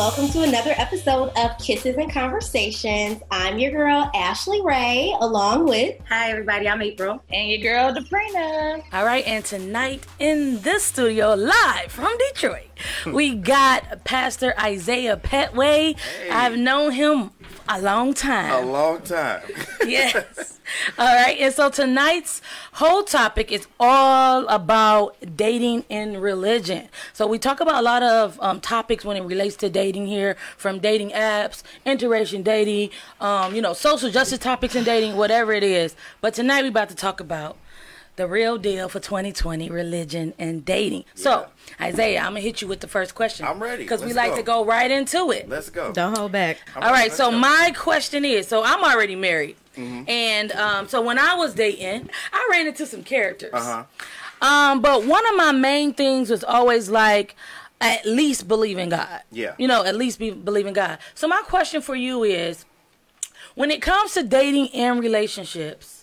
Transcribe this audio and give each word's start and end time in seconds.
welcome 0.00 0.30
to 0.30 0.40
another 0.40 0.72
episode 0.78 1.30
of 1.36 1.58
Kisses 1.58 1.94
and 1.98 2.10
Conversations. 2.10 3.20
I'm 3.30 3.58
your 3.58 3.70
girl, 3.70 4.10
Ashley 4.14 4.62
Ray, 4.62 5.14
along 5.20 5.66
with. 5.66 5.94
Hi, 6.08 6.30
everybody. 6.30 6.66
I'm 6.66 6.80
April. 6.80 7.22
And 7.30 7.50
your 7.50 7.58
girl, 7.58 7.94
Debrina. 7.94 8.82
All 8.94 9.04
right, 9.04 9.22
and 9.26 9.44
tonight 9.44 10.06
in 10.18 10.62
this 10.62 10.84
studio, 10.84 11.34
live 11.34 11.92
from 11.92 12.16
Detroit, 12.32 12.69
we 13.06 13.34
got 13.34 14.04
Pastor 14.04 14.54
Isaiah 14.58 15.16
Petway. 15.16 15.98
Hey. 15.98 16.30
I've 16.30 16.56
known 16.56 16.92
him 16.92 17.30
a 17.68 17.80
long 17.80 18.14
time. 18.14 18.64
A 18.64 18.66
long 18.66 19.00
time. 19.02 19.42
yes. 19.86 20.58
All 20.98 21.06
right. 21.06 21.36
And 21.38 21.54
so 21.54 21.70
tonight's 21.70 22.42
whole 22.72 23.02
topic 23.02 23.52
is 23.52 23.66
all 23.78 24.46
about 24.48 25.16
dating 25.36 25.84
in 25.88 26.20
religion. 26.20 26.88
So 27.12 27.26
we 27.26 27.38
talk 27.38 27.60
about 27.60 27.76
a 27.76 27.82
lot 27.82 28.02
of 28.02 28.38
um, 28.40 28.60
topics 28.60 29.04
when 29.04 29.16
it 29.16 29.22
relates 29.22 29.56
to 29.56 29.70
dating 29.70 30.06
here, 30.06 30.36
from 30.56 30.78
dating 30.78 31.10
apps, 31.10 31.62
interracial 31.86 32.42
dating, 32.42 32.90
um, 33.20 33.54
you 33.54 33.62
know, 33.62 33.72
social 33.72 34.10
justice 34.10 34.38
topics 34.38 34.74
in 34.74 34.84
dating, 34.84 35.16
whatever 35.16 35.52
it 35.52 35.62
is. 35.62 35.94
But 36.20 36.34
tonight 36.34 36.62
we're 36.62 36.68
about 36.68 36.88
to 36.88 36.96
talk 36.96 37.20
about 37.20 37.56
the 38.20 38.28
real 38.28 38.58
deal 38.58 38.86
for 38.88 39.00
2020 39.00 39.70
religion 39.70 40.34
and 40.38 40.62
dating. 40.62 41.04
So, 41.14 41.46
Isaiah, 41.80 42.18
I'm 42.20 42.32
going 42.32 42.36
to 42.36 42.40
hit 42.42 42.60
you 42.60 42.68
with 42.68 42.80
the 42.80 42.86
first 42.86 43.14
question. 43.14 43.46
I'm 43.46 43.62
ready. 43.62 43.82
Because 43.82 44.04
we 44.04 44.12
like 44.12 44.32
go. 44.32 44.36
to 44.36 44.42
go 44.42 44.64
right 44.64 44.90
into 44.90 45.30
it. 45.30 45.48
Let's 45.48 45.70
go. 45.70 45.90
Don't 45.90 46.18
hold 46.18 46.32
back. 46.32 46.58
I'm 46.76 46.82
All 46.82 46.90
ready. 46.90 46.92
right, 46.92 47.08
Let's 47.08 47.16
so 47.16 47.30
go. 47.30 47.38
my 47.38 47.72
question 47.74 48.26
is 48.26 48.46
so 48.46 48.62
I'm 48.62 48.84
already 48.84 49.16
married. 49.16 49.56
Mm-hmm. 49.74 50.08
And 50.08 50.52
um, 50.52 50.86
so 50.86 51.00
when 51.00 51.18
I 51.18 51.34
was 51.34 51.54
dating, 51.54 52.10
I 52.30 52.48
ran 52.50 52.66
into 52.66 52.84
some 52.84 53.02
characters. 53.02 53.54
Uh-huh. 53.54 53.84
Um, 54.46 54.82
but 54.82 55.06
one 55.06 55.26
of 55.26 55.36
my 55.36 55.52
main 55.52 55.94
things 55.94 56.28
was 56.28 56.44
always 56.44 56.90
like, 56.90 57.36
at 57.80 58.04
least 58.04 58.46
believe 58.48 58.76
in 58.76 58.90
God. 58.90 59.22
Yeah. 59.32 59.54
You 59.58 59.66
know, 59.66 59.82
at 59.82 59.96
least 59.96 60.18
be 60.18 60.30
believe 60.30 60.66
in 60.66 60.74
God. 60.74 60.98
So 61.14 61.26
my 61.26 61.40
question 61.46 61.80
for 61.80 61.96
you 61.96 62.22
is, 62.22 62.66
when 63.54 63.70
it 63.70 63.80
comes 63.80 64.12
to 64.12 64.22
dating 64.22 64.68
and 64.74 65.00
relationships, 65.00 65.99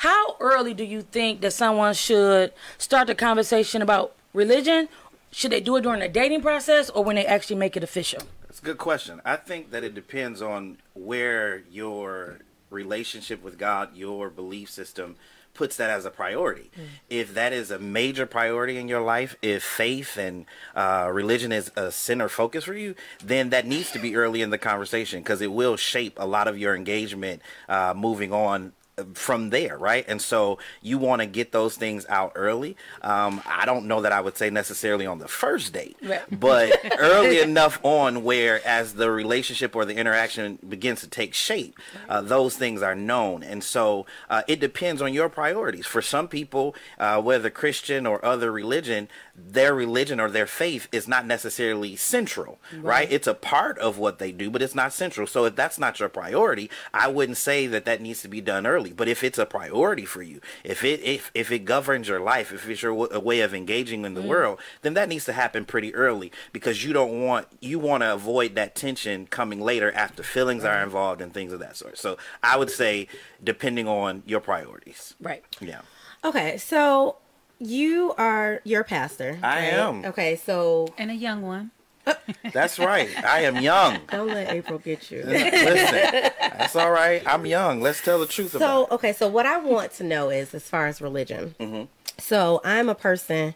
how 0.00 0.34
early 0.40 0.72
do 0.72 0.82
you 0.82 1.02
think 1.02 1.42
that 1.42 1.52
someone 1.52 1.92
should 1.92 2.54
start 2.78 3.06
the 3.06 3.14
conversation 3.14 3.82
about 3.82 4.14
religion? 4.32 4.88
Should 5.30 5.52
they 5.52 5.60
do 5.60 5.76
it 5.76 5.82
during 5.82 6.00
the 6.00 6.08
dating 6.08 6.40
process 6.40 6.88
or 6.88 7.04
when 7.04 7.16
they 7.16 7.26
actually 7.26 7.56
make 7.56 7.76
it 7.76 7.84
official? 7.84 8.22
That's 8.46 8.60
a 8.60 8.64
good 8.64 8.78
question. 8.78 9.20
I 9.26 9.36
think 9.36 9.72
that 9.72 9.84
it 9.84 9.94
depends 9.94 10.40
on 10.40 10.78
where 10.94 11.64
your 11.70 12.38
relationship 12.70 13.42
with 13.42 13.58
God, 13.58 13.94
your 13.94 14.30
belief 14.30 14.70
system 14.70 15.16
puts 15.52 15.76
that 15.76 15.90
as 15.90 16.06
a 16.06 16.10
priority. 16.10 16.70
If 17.10 17.34
that 17.34 17.52
is 17.52 17.70
a 17.70 17.78
major 17.78 18.24
priority 18.24 18.78
in 18.78 18.88
your 18.88 19.02
life, 19.02 19.36
if 19.42 19.62
faith 19.62 20.16
and 20.16 20.46
uh, 20.74 21.10
religion 21.12 21.52
is 21.52 21.70
a 21.76 21.92
center 21.92 22.30
focus 22.30 22.64
for 22.64 22.72
you, 22.72 22.94
then 23.22 23.50
that 23.50 23.66
needs 23.66 23.90
to 23.92 23.98
be 23.98 24.16
early 24.16 24.40
in 24.40 24.48
the 24.48 24.56
conversation 24.56 25.20
because 25.20 25.42
it 25.42 25.52
will 25.52 25.76
shape 25.76 26.16
a 26.18 26.26
lot 26.26 26.48
of 26.48 26.56
your 26.56 26.74
engagement 26.74 27.42
uh, 27.68 27.92
moving 27.94 28.32
on 28.32 28.72
from 29.14 29.50
there, 29.50 29.76
right? 29.78 30.04
And 30.08 30.20
so 30.20 30.58
you 30.82 30.98
want 30.98 31.20
to 31.20 31.26
get 31.26 31.52
those 31.52 31.76
things 31.76 32.06
out 32.08 32.32
early. 32.34 32.76
Um, 33.02 33.42
I 33.46 33.64
don't 33.66 33.86
know 33.86 34.00
that 34.02 34.12
I 34.12 34.20
would 34.20 34.36
say 34.36 34.50
necessarily 34.50 35.06
on 35.06 35.18
the 35.18 35.28
first 35.28 35.72
date, 35.72 35.96
Right. 36.02 36.22
but 36.30 36.72
early 36.98 37.40
enough 37.40 37.78
on 37.84 38.22
where 38.24 38.66
as 38.66 38.94
the 38.94 39.10
relationship 39.10 39.74
or 39.76 39.84
the 39.84 39.96
interaction 39.96 40.58
begins 40.68 41.00
to 41.00 41.08
take 41.08 41.34
shape, 41.34 41.78
uh, 42.08 42.20
those 42.20 42.56
things 42.56 42.82
are 42.82 42.94
known. 42.94 43.42
And 43.42 43.62
so 43.64 44.06
uh, 44.28 44.42
it 44.48 44.60
depends 44.60 45.00
on 45.02 45.12
your 45.14 45.28
priorities. 45.28 45.86
For 45.86 46.02
some 46.02 46.28
people, 46.28 46.74
uh, 46.98 47.20
whether 47.22 47.50
Christian 47.50 48.06
or 48.06 48.24
other 48.24 48.50
religion, 48.52 49.08
their 49.48 49.74
religion 49.74 50.20
or 50.20 50.30
their 50.30 50.46
faith 50.46 50.88
is 50.92 51.08
not 51.08 51.26
necessarily 51.26 51.96
central, 51.96 52.58
right? 52.78 53.10
It's 53.10 53.26
a 53.26 53.34
part 53.34 53.78
of 53.78 53.98
what 53.98 54.18
they 54.18 54.32
do, 54.32 54.50
but 54.50 54.62
it's 54.62 54.74
not 54.74 54.92
central. 54.92 55.26
So 55.26 55.44
if 55.44 55.56
that's 55.56 55.78
not 55.78 55.98
your 56.00 56.08
priority, 56.08 56.70
I 56.92 57.08
wouldn't 57.08 57.38
say 57.38 57.66
that 57.66 57.84
that 57.84 58.00
needs 58.00 58.22
to 58.22 58.28
be 58.28 58.40
done 58.40 58.66
early. 58.66 58.92
But 58.92 59.08
if 59.08 59.24
it's 59.24 59.38
a 59.38 59.46
priority 59.46 60.04
for 60.04 60.22
you, 60.22 60.40
if 60.64 60.84
it 60.84 61.00
if 61.02 61.30
if 61.34 61.50
it 61.50 61.64
governs 61.64 62.08
your 62.08 62.20
life, 62.20 62.52
if 62.52 62.68
it's 62.68 62.82
your 62.82 62.92
w- 62.92 63.10
a 63.12 63.20
way 63.20 63.40
of 63.40 63.54
engaging 63.54 64.04
in 64.04 64.14
the 64.14 64.22
mm. 64.22 64.28
world, 64.28 64.60
then 64.82 64.94
that 64.94 65.08
needs 65.08 65.24
to 65.26 65.32
happen 65.32 65.64
pretty 65.64 65.94
early 65.94 66.32
because 66.52 66.84
you 66.84 66.92
don't 66.92 67.24
want 67.24 67.46
you 67.60 67.78
want 67.78 68.02
to 68.02 68.12
avoid 68.12 68.54
that 68.54 68.74
tension 68.74 69.26
coming 69.26 69.60
later 69.60 69.92
after 69.92 70.22
feelings 70.22 70.64
are 70.64 70.82
involved 70.82 71.20
and 71.20 71.32
things 71.32 71.52
of 71.52 71.60
that 71.60 71.76
sort. 71.76 71.98
So 71.98 72.18
I 72.42 72.56
would 72.56 72.70
say 72.70 73.08
depending 73.42 73.88
on 73.88 74.22
your 74.26 74.40
priorities. 74.40 75.14
Right. 75.20 75.44
Yeah. 75.60 75.80
Okay, 76.22 76.58
so 76.58 77.16
you 77.60 78.12
are 78.18 78.60
your 78.64 78.82
pastor. 78.84 79.38
I 79.42 79.54
right? 79.56 79.64
am. 79.74 80.04
Okay, 80.06 80.34
so 80.36 80.88
And 80.98 81.10
a 81.10 81.14
young 81.14 81.42
one. 81.42 81.70
That's 82.52 82.78
right. 82.78 83.08
I 83.24 83.42
am 83.42 83.58
young. 83.58 83.98
don't 84.10 84.28
let 84.28 84.50
April 84.52 84.78
get 84.78 85.10
you. 85.10 85.22
Listen, 85.22 86.30
that's 86.40 86.74
all 86.74 86.90
right. 86.90 87.22
I'm 87.26 87.44
young. 87.44 87.82
Let's 87.82 88.00
tell 88.02 88.18
the 88.18 88.26
truth 88.26 88.54
about 88.54 88.66
So 88.66 88.84
it. 88.86 88.92
okay, 88.94 89.12
so 89.12 89.28
what 89.28 89.44
I 89.46 89.58
want 89.58 89.92
to 89.92 90.04
know 90.04 90.30
is 90.30 90.54
as 90.54 90.64
far 90.68 90.86
as 90.86 91.00
religion. 91.02 91.54
Mm-hmm. 91.60 91.84
So 92.18 92.62
I'm 92.64 92.88
a 92.88 92.94
person 92.94 93.54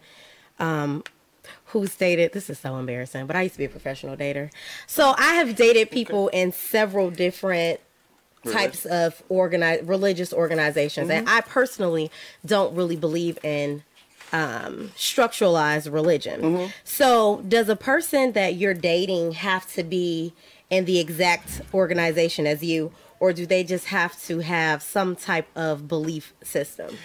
um, 0.60 1.02
who's 1.66 1.96
dated. 1.96 2.32
This 2.34 2.50
is 2.50 2.58
so 2.58 2.76
embarrassing, 2.76 3.26
but 3.26 3.34
I 3.34 3.42
used 3.42 3.54
to 3.54 3.58
be 3.58 3.64
a 3.64 3.68
professional 3.70 4.14
dater. 4.16 4.50
So 4.86 5.14
I 5.16 5.34
have 5.34 5.56
dated 5.56 5.90
people 5.90 6.28
in 6.28 6.52
several 6.52 7.10
different 7.10 7.80
types 8.52 8.84
of 8.84 9.22
organized 9.30 9.88
religious 9.88 10.32
organizations, 10.34 11.08
and 11.08 11.26
Mm-hmm. 11.26 11.36
I 11.36 11.40
personally 11.40 12.10
don't 12.44 12.74
really 12.76 12.96
believe 12.96 13.38
in 13.42 13.82
um, 14.34 14.90
structuralized 14.96 15.90
religion. 15.92 16.42
Mm-hmm. 16.42 16.66
So, 16.82 17.42
does 17.46 17.68
a 17.68 17.76
person 17.76 18.32
that 18.32 18.56
you're 18.56 18.74
dating 18.74 19.32
have 19.32 19.72
to 19.74 19.84
be 19.84 20.34
in 20.70 20.86
the 20.86 20.98
exact 20.98 21.62
organization 21.72 22.44
as 22.44 22.62
you, 22.62 22.92
or 23.20 23.32
do 23.32 23.46
they 23.46 23.62
just 23.62 23.86
have 23.86 24.20
to 24.24 24.40
have 24.40 24.82
some 24.82 25.14
type 25.14 25.46
of 25.54 25.86
belief 25.86 26.34
system? 26.42 26.98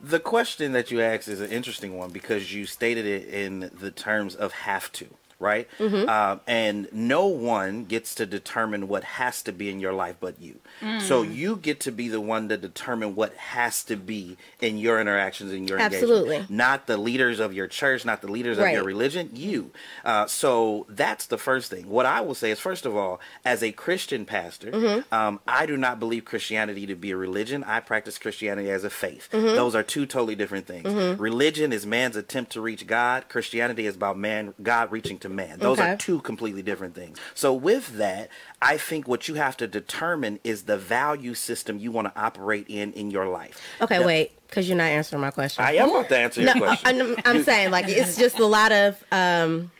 The 0.00 0.18
question 0.18 0.72
that 0.72 0.90
you 0.90 1.00
asked 1.00 1.28
is 1.28 1.40
an 1.40 1.52
interesting 1.52 1.96
one 1.96 2.10
because 2.10 2.52
you 2.52 2.66
stated 2.66 3.06
it 3.06 3.28
in 3.28 3.70
the 3.78 3.92
terms 3.92 4.34
of 4.34 4.52
have 4.52 4.90
to, 4.92 5.06
right? 5.42 5.68
Mm-hmm. 5.78 6.08
Um, 6.08 6.40
and 6.46 6.88
no 6.92 7.26
one 7.26 7.84
gets 7.84 8.14
to 8.14 8.24
determine 8.26 8.88
what 8.88 9.04
has 9.04 9.42
to 9.42 9.52
be 9.52 9.68
in 9.68 9.80
your 9.80 9.92
life 9.92 10.16
but 10.20 10.40
you. 10.40 10.60
So 11.00 11.22
Mm. 11.24 11.34
you 11.34 11.56
get 11.56 11.80
to 11.80 11.92
be 11.92 12.08
the 12.08 12.20
one 12.20 12.48
to 12.48 12.56
determine 12.56 13.14
what 13.14 13.34
has 13.36 13.84
to 13.84 13.96
be 13.96 14.36
in 14.60 14.78
your 14.78 15.00
interactions 15.00 15.52
in 15.52 15.68
your 15.68 15.78
Absolutely. 15.78 16.36
engagement. 16.36 16.50
Not 16.50 16.86
the 16.86 16.96
leaders 16.96 17.38
of 17.40 17.52
your 17.52 17.66
church, 17.66 18.04
not 18.04 18.20
the 18.22 18.28
leaders 18.30 18.58
of 18.58 18.64
your 18.70 18.82
religion, 18.84 19.30
you. 19.34 19.70
Uh, 20.04 20.26
so 20.26 20.86
that's 20.88 21.26
the 21.26 21.38
first 21.38 21.70
thing. 21.70 21.88
What 21.88 22.06
I 22.06 22.20
will 22.20 22.34
say 22.34 22.50
is, 22.50 22.58
first 22.60 22.86
of 22.86 22.96
all, 22.96 23.20
as 23.44 23.62
a 23.62 23.72
Christian 23.72 24.24
pastor, 24.24 24.70
Mm-hmm. 24.72 25.14
um, 25.14 25.40
I 25.46 25.66
do 25.66 25.76
not 25.76 25.98
believe 26.00 26.24
Christianity 26.24 26.86
to 26.86 26.94
be 26.94 27.10
a 27.10 27.16
religion. 27.16 27.62
I 27.64 27.80
practice 27.80 28.18
Christianity 28.18 28.70
as 28.70 28.84
a 28.84 28.90
faith. 28.90 29.28
Mm-hmm. 29.32 29.54
Those 29.56 29.74
are 29.74 29.82
two 29.82 30.06
totally 30.06 30.34
different 30.34 30.66
things. 30.66 30.88
Religion 31.20 31.72
is 31.72 31.84
man's 31.86 32.16
attempt 32.16 32.52
to 32.52 32.60
reach 32.60 32.86
God. 32.86 33.28
Christianity 33.28 33.86
is 33.86 33.94
about 33.96 34.16
man, 34.18 34.54
God 34.62 34.90
reaching 34.92 35.18
to 35.20 35.28
man. 35.32 35.58
Those 35.58 35.78
Okay. 35.78 35.90
are 35.92 35.96
two 35.96 36.20
completely 36.20 36.62
different 36.62 36.94
things. 36.94 37.18
So 37.34 37.52
with 37.52 37.96
that, 37.98 38.28
I 38.60 38.76
think 38.76 39.08
what 39.08 39.28
you 39.28 39.34
have 39.34 39.56
to 39.58 39.66
determine 39.66 40.38
is 40.44 40.62
the 40.64 40.76
value 40.76 41.34
system 41.34 41.78
you 41.78 41.90
want 41.90 42.14
to 42.14 42.20
operate 42.20 42.66
in 42.68 42.92
in 42.92 43.10
your 43.10 43.26
life. 43.26 43.60
Okay, 43.80 44.04
wait, 44.04 44.32
because 44.48 44.68
you're 44.68 44.78
not 44.78 44.84
answering 44.84 45.22
my 45.22 45.30
question. 45.30 45.64
I 45.64 45.72
am 45.76 45.90
about 45.90 46.08
to 46.10 46.18
answer 46.18 46.40
your 46.42 46.54
no, 46.54 46.60
question. 46.60 47.00
I'm, 47.00 47.16
I'm 47.24 47.42
saying 47.44 47.70
like 47.70 47.88
it's 47.88 48.16
just 48.16 48.38
a 48.38 48.46
lot 48.46 48.72
of 48.72 49.02
um, 49.12 49.70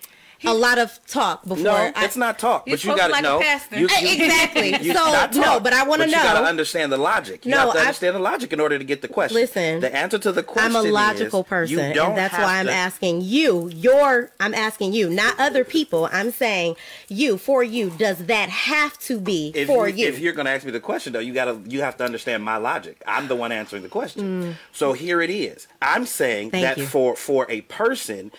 a 0.44 0.52
lot 0.54 0.78
of 0.78 0.98
talk 1.06 1.42
before. 1.44 1.64
No, 1.64 1.72
I- 1.72 1.92
it's 2.04 2.16
not 2.16 2.38
talk. 2.38 2.66
But 2.66 2.82
you 2.84 2.90
got 2.96 3.02
to 3.02 3.02
to 3.06 3.12
like 3.12 3.22
know. 3.22 3.40
You, 3.40 3.88
Eh, 3.90 4.00
you- 4.00 4.24
exactly. 4.24 4.68
you- 4.82 4.92
So, 4.94 5.04
not 5.12 5.34
no, 5.34 5.60
but 5.60 5.72
I 5.72 5.84
wanna 5.84 6.06
know. 6.06 6.12
You 6.18 6.22
got 6.22 6.40
to 6.40 6.46
understand 6.46 6.92
the 6.92 6.98
logic. 6.98 7.44
You 7.44 7.50
No, 7.52 7.58
have 7.58 7.72
to 7.72 7.78
I- 7.78 7.82
understand 7.82 8.16
the 8.16 8.20
logic 8.20 8.52
in 8.52 8.60
order 8.60 8.78
to 8.78 8.84
get 8.84 9.02
the 9.02 9.08
question. 9.08 9.36
Listen, 9.40 9.80
the 9.80 9.94
answer 9.94 10.18
to 10.18 10.32
the 10.32 10.42
question 10.42 10.70
is. 10.70 10.76
I'm 10.76 10.86
a 10.86 10.90
logical 10.90 11.40
you 11.40 11.44
person, 11.44 11.78
and 11.80 12.16
that's 12.16 12.34
why 12.34 12.58
I'm 12.58 12.66
to- 12.66 12.72
asking 12.72 13.20
you. 13.22 13.68
Your, 13.74 14.30
I'm 14.40 14.54
asking 14.54 14.92
you, 14.92 15.08
not 15.10 15.38
other 15.38 15.64
people. 15.64 16.08
I'm 16.12 16.30
saying 16.30 16.76
you 17.08 17.38
for 17.38 17.62
you. 17.62 17.90
Does 17.90 18.26
that 18.26 18.48
have 18.48 18.98
to 19.00 19.20
be 19.20 19.52
If, 19.54 19.66
for 19.68 19.88
you, 19.88 20.04
you? 20.04 20.08
if 20.08 20.18
you're 20.18 20.32
going 20.32 20.46
to 20.46 20.52
ask 20.52 20.64
me 20.64 20.70
the 20.72 20.80
question, 20.80 21.12
though, 21.12 21.18
you 21.20 21.32
got 21.34 21.44
to 21.46 21.60
you 21.68 21.80
have 21.82 21.96
to 21.98 22.04
understand 22.04 22.42
my 22.44 22.56
logic. 22.56 23.02
I'm 23.06 23.28
the 23.28 23.36
one 23.36 23.52
answering 23.52 23.82
the 23.82 23.88
question. 23.88 24.56
So 24.72 24.92
here 24.92 25.20
it 25.22 25.30
is. 25.30 25.66
I'm 25.80 26.06
saying 26.06 26.48
Mm. 26.48 26.50
Thank 26.52 26.64
that 26.64 26.78
you. 26.78 26.86
for 26.86 27.14
for 27.16 27.46
a 27.50 27.60
person 27.62 28.30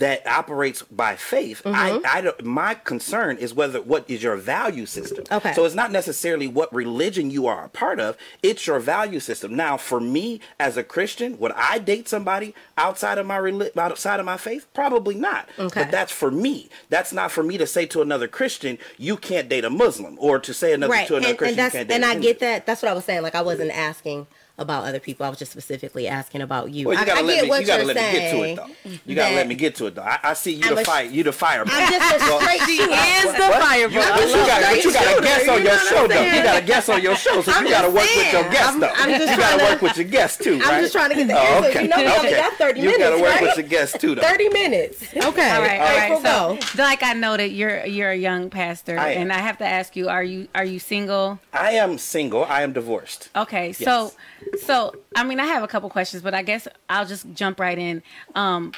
that 0.00 0.26
operates 0.26 0.82
by 0.82 1.14
faith, 1.16 1.62
Mm-hmm. 1.64 2.04
I, 2.06 2.18
I 2.18 2.20
don't, 2.22 2.44
my 2.44 2.74
concern 2.74 3.36
is 3.36 3.52
whether 3.54 3.80
what 3.82 4.08
is 4.08 4.22
your 4.22 4.36
value 4.36 4.86
system. 4.86 5.24
Okay. 5.30 5.52
So 5.52 5.64
it's 5.64 5.74
not 5.74 5.90
necessarily 5.92 6.46
what 6.48 6.72
religion 6.74 7.30
you 7.30 7.46
are 7.46 7.64
a 7.64 7.68
part 7.68 8.00
of; 8.00 8.16
it's 8.42 8.66
your 8.66 8.78
value 8.80 9.20
system. 9.20 9.54
Now, 9.54 9.76
for 9.76 10.00
me 10.00 10.40
as 10.58 10.76
a 10.76 10.82
Christian, 10.82 11.38
would 11.38 11.52
I 11.52 11.78
date 11.78 12.08
somebody 12.08 12.54
outside 12.78 13.18
of 13.18 13.26
my 13.26 13.38
reli- 13.38 13.76
outside 13.76 14.20
of 14.20 14.26
my 14.26 14.36
faith? 14.36 14.66
Probably 14.74 15.14
not. 15.14 15.48
Okay. 15.58 15.82
But 15.82 15.90
that's 15.90 16.12
for 16.12 16.30
me. 16.30 16.68
That's 16.88 17.12
not 17.12 17.30
for 17.30 17.42
me 17.42 17.58
to 17.58 17.66
say 17.66 17.86
to 17.86 18.00
another 18.02 18.26
Christian, 18.28 18.78
"You 18.98 19.16
can't 19.16 19.48
date 19.48 19.64
a 19.64 19.70
Muslim," 19.70 20.16
or 20.18 20.38
to 20.38 20.54
say 20.54 20.72
another 20.72 20.92
right, 20.92 21.06
to 21.08 21.16
another 21.16 21.30
and, 21.30 21.38
Christian, 21.38 21.58
and 21.60 21.66
"You 21.66 21.78
can't 21.78 21.88
date 21.88 21.94
and 21.94 22.04
I 22.04 22.12
Hindu." 22.12 22.22
get 22.26 22.38
that. 22.40 22.66
That's 22.66 22.82
what 22.82 22.90
I 22.90 22.94
was 22.94 23.04
saying. 23.04 23.22
Like 23.22 23.34
I 23.34 23.42
wasn't 23.42 23.70
asking 23.70 24.26
about 24.60 24.84
other 24.84 25.00
people. 25.00 25.26
I 25.26 25.30
was 25.30 25.38
just 25.38 25.50
specifically 25.52 26.06
asking 26.06 26.42
about 26.42 26.70
you. 26.70 26.86
Well, 26.88 26.98
you 27.00 27.06
gotta 27.06 27.20
I 27.20 27.22
let 27.22 27.34
get 27.34 27.42
me. 27.44 27.48
what 27.48 27.60
You 27.62 27.66
gotta 27.66 27.84
you're 27.84 27.94
let 27.94 27.96
me 27.96 28.12
get 28.12 28.30
to 28.30 28.42
it 28.42 28.56
though. 28.56 28.90
You 29.06 29.14
gotta 29.16 29.34
let 29.34 29.48
me 29.48 29.54
get 29.56 29.74
to 29.76 29.86
it 29.86 29.94
though. 29.96 30.02
I, 30.02 30.18
I 30.22 30.32
see 30.34 30.52
you 30.54 30.68
I'm 30.68 30.74
the 30.76 30.80
a 30.82 30.84
fire. 30.84 31.04
You 31.06 31.22
the 31.24 31.32
fireball. 31.32 31.74
I'm 31.74 31.90
just 31.90 32.14
a 32.14 32.20
straight 32.20 32.60
She 32.66 32.76
is 32.82 33.24
the 33.24 33.48
What? 33.48 33.62
fireball. 33.62 33.94
You, 33.94 34.00
I 34.00 34.16
but 34.16 34.28
you 34.28 34.36
love 34.36 34.46
got, 34.46 34.60
that. 34.60 34.72
but 34.76 34.84
you 34.84 34.92
got 34.92 35.02
a 35.04 35.08
shooter, 35.08 35.22
guest 35.22 35.48
on 35.48 35.62
your 35.64 35.78
show 35.78 36.06
though. 36.06 36.22
You 36.22 36.42
got 36.42 36.62
a 36.62 36.66
guest 36.66 36.90
on 36.90 37.02
your 37.02 37.16
show, 37.16 37.42
so 37.42 37.58
you 37.60 37.68
got 37.70 37.82
to 37.82 37.88
work 37.88 38.04
with 38.04 38.16
your 38.16 38.42
saying. 38.42 38.52
guest 38.52 38.68
I'm- 38.70 38.80
though. 38.80 38.92
I'm 38.94 39.08
just 39.18 39.32
you 39.32 39.38
gotta 39.38 39.58
to- 39.58 39.64
work 39.64 39.82
with 39.82 39.96
your 39.96 40.06
guest 40.06 40.40
too, 40.42 40.58
right? 40.58 40.66
I'm 40.74 40.80
just 40.82 40.92
trying 40.92 41.08
to 41.10 41.16
get 41.16 41.26
the 41.28 41.34
Oh, 41.34 41.38
answer. 41.38 41.68
okay. 41.70 41.82
You 41.82 41.88
know 41.88 41.96
we 41.96 42.06
only 42.06 42.18
okay. 42.28 42.36
got 42.36 42.52
30 42.54 42.80
minutes. 42.80 42.84
you 42.84 42.98
minutes, 42.98 43.10
gotta 43.22 43.22
work 43.22 43.40
with 43.40 43.56
your 43.58 43.66
guest 43.68 44.00
too, 44.00 44.14
though. 44.14 44.22
30 44.22 44.48
minutes. 44.50 45.02
Okay. 45.02 45.50
All 45.50 45.62
right, 45.62 45.80
all 45.80 46.04
April, 46.04 46.20
right. 46.20 46.58
go. 46.60 46.66
So, 46.66 46.82
like 46.82 47.02
I 47.02 47.12
know 47.14 47.36
that 47.36 47.50
you're 47.50 47.84
you're 47.86 48.10
a 48.10 48.16
young 48.16 48.50
pastor, 48.50 48.96
and 48.98 49.32
I 49.32 49.38
have 49.38 49.58
to 49.58 49.66
ask 49.66 49.96
you: 49.96 50.08
Are 50.08 50.22
you 50.22 50.48
are 50.54 50.64
you 50.64 50.78
single? 50.78 51.38
I 51.52 51.72
am 51.72 51.98
single. 51.98 52.44
I 52.44 52.62
am 52.62 52.72
divorced. 52.72 53.28
Okay, 53.34 53.72
so 53.72 54.12
so 54.58 54.94
I 55.16 55.24
mean, 55.24 55.40
I 55.40 55.46
have 55.46 55.62
a 55.62 55.68
couple 55.68 55.88
questions, 55.90 56.22
but 56.22 56.34
I 56.34 56.42
guess 56.42 56.66
I'll 56.88 57.06
just 57.06 57.26
jump 57.34 57.60
right 57.60 57.78
in. 57.78 58.02
Um, 58.34 58.72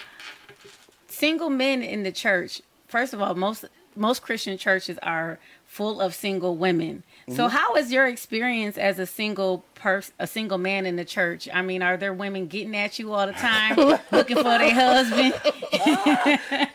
single 1.08 1.50
men 1.50 1.82
in 1.82 2.02
the 2.02 2.12
church. 2.12 2.62
First 2.88 3.14
of 3.14 3.22
all, 3.22 3.34
most 3.34 3.64
most 3.96 4.22
Christian 4.22 4.56
churches 4.58 4.98
are 5.02 5.38
full 5.66 6.00
of 6.00 6.14
single 6.14 6.56
women. 6.56 7.02
So, 7.28 7.48
how 7.48 7.76
is 7.76 7.92
your 7.92 8.06
experience 8.08 8.76
as 8.76 8.98
a 8.98 9.06
single 9.06 9.64
person, 9.74 10.12
a 10.18 10.26
single 10.26 10.58
man 10.58 10.86
in 10.86 10.96
the 10.96 11.04
church? 11.04 11.48
I 11.52 11.62
mean, 11.62 11.80
are 11.82 11.96
there 11.96 12.12
women 12.12 12.46
getting 12.48 12.76
at 12.76 12.98
you 12.98 13.12
all 13.12 13.26
the 13.26 13.32
time, 13.32 13.76
looking 14.10 14.36
for 14.36 14.42
their 14.42 14.74
husband? 14.74 15.34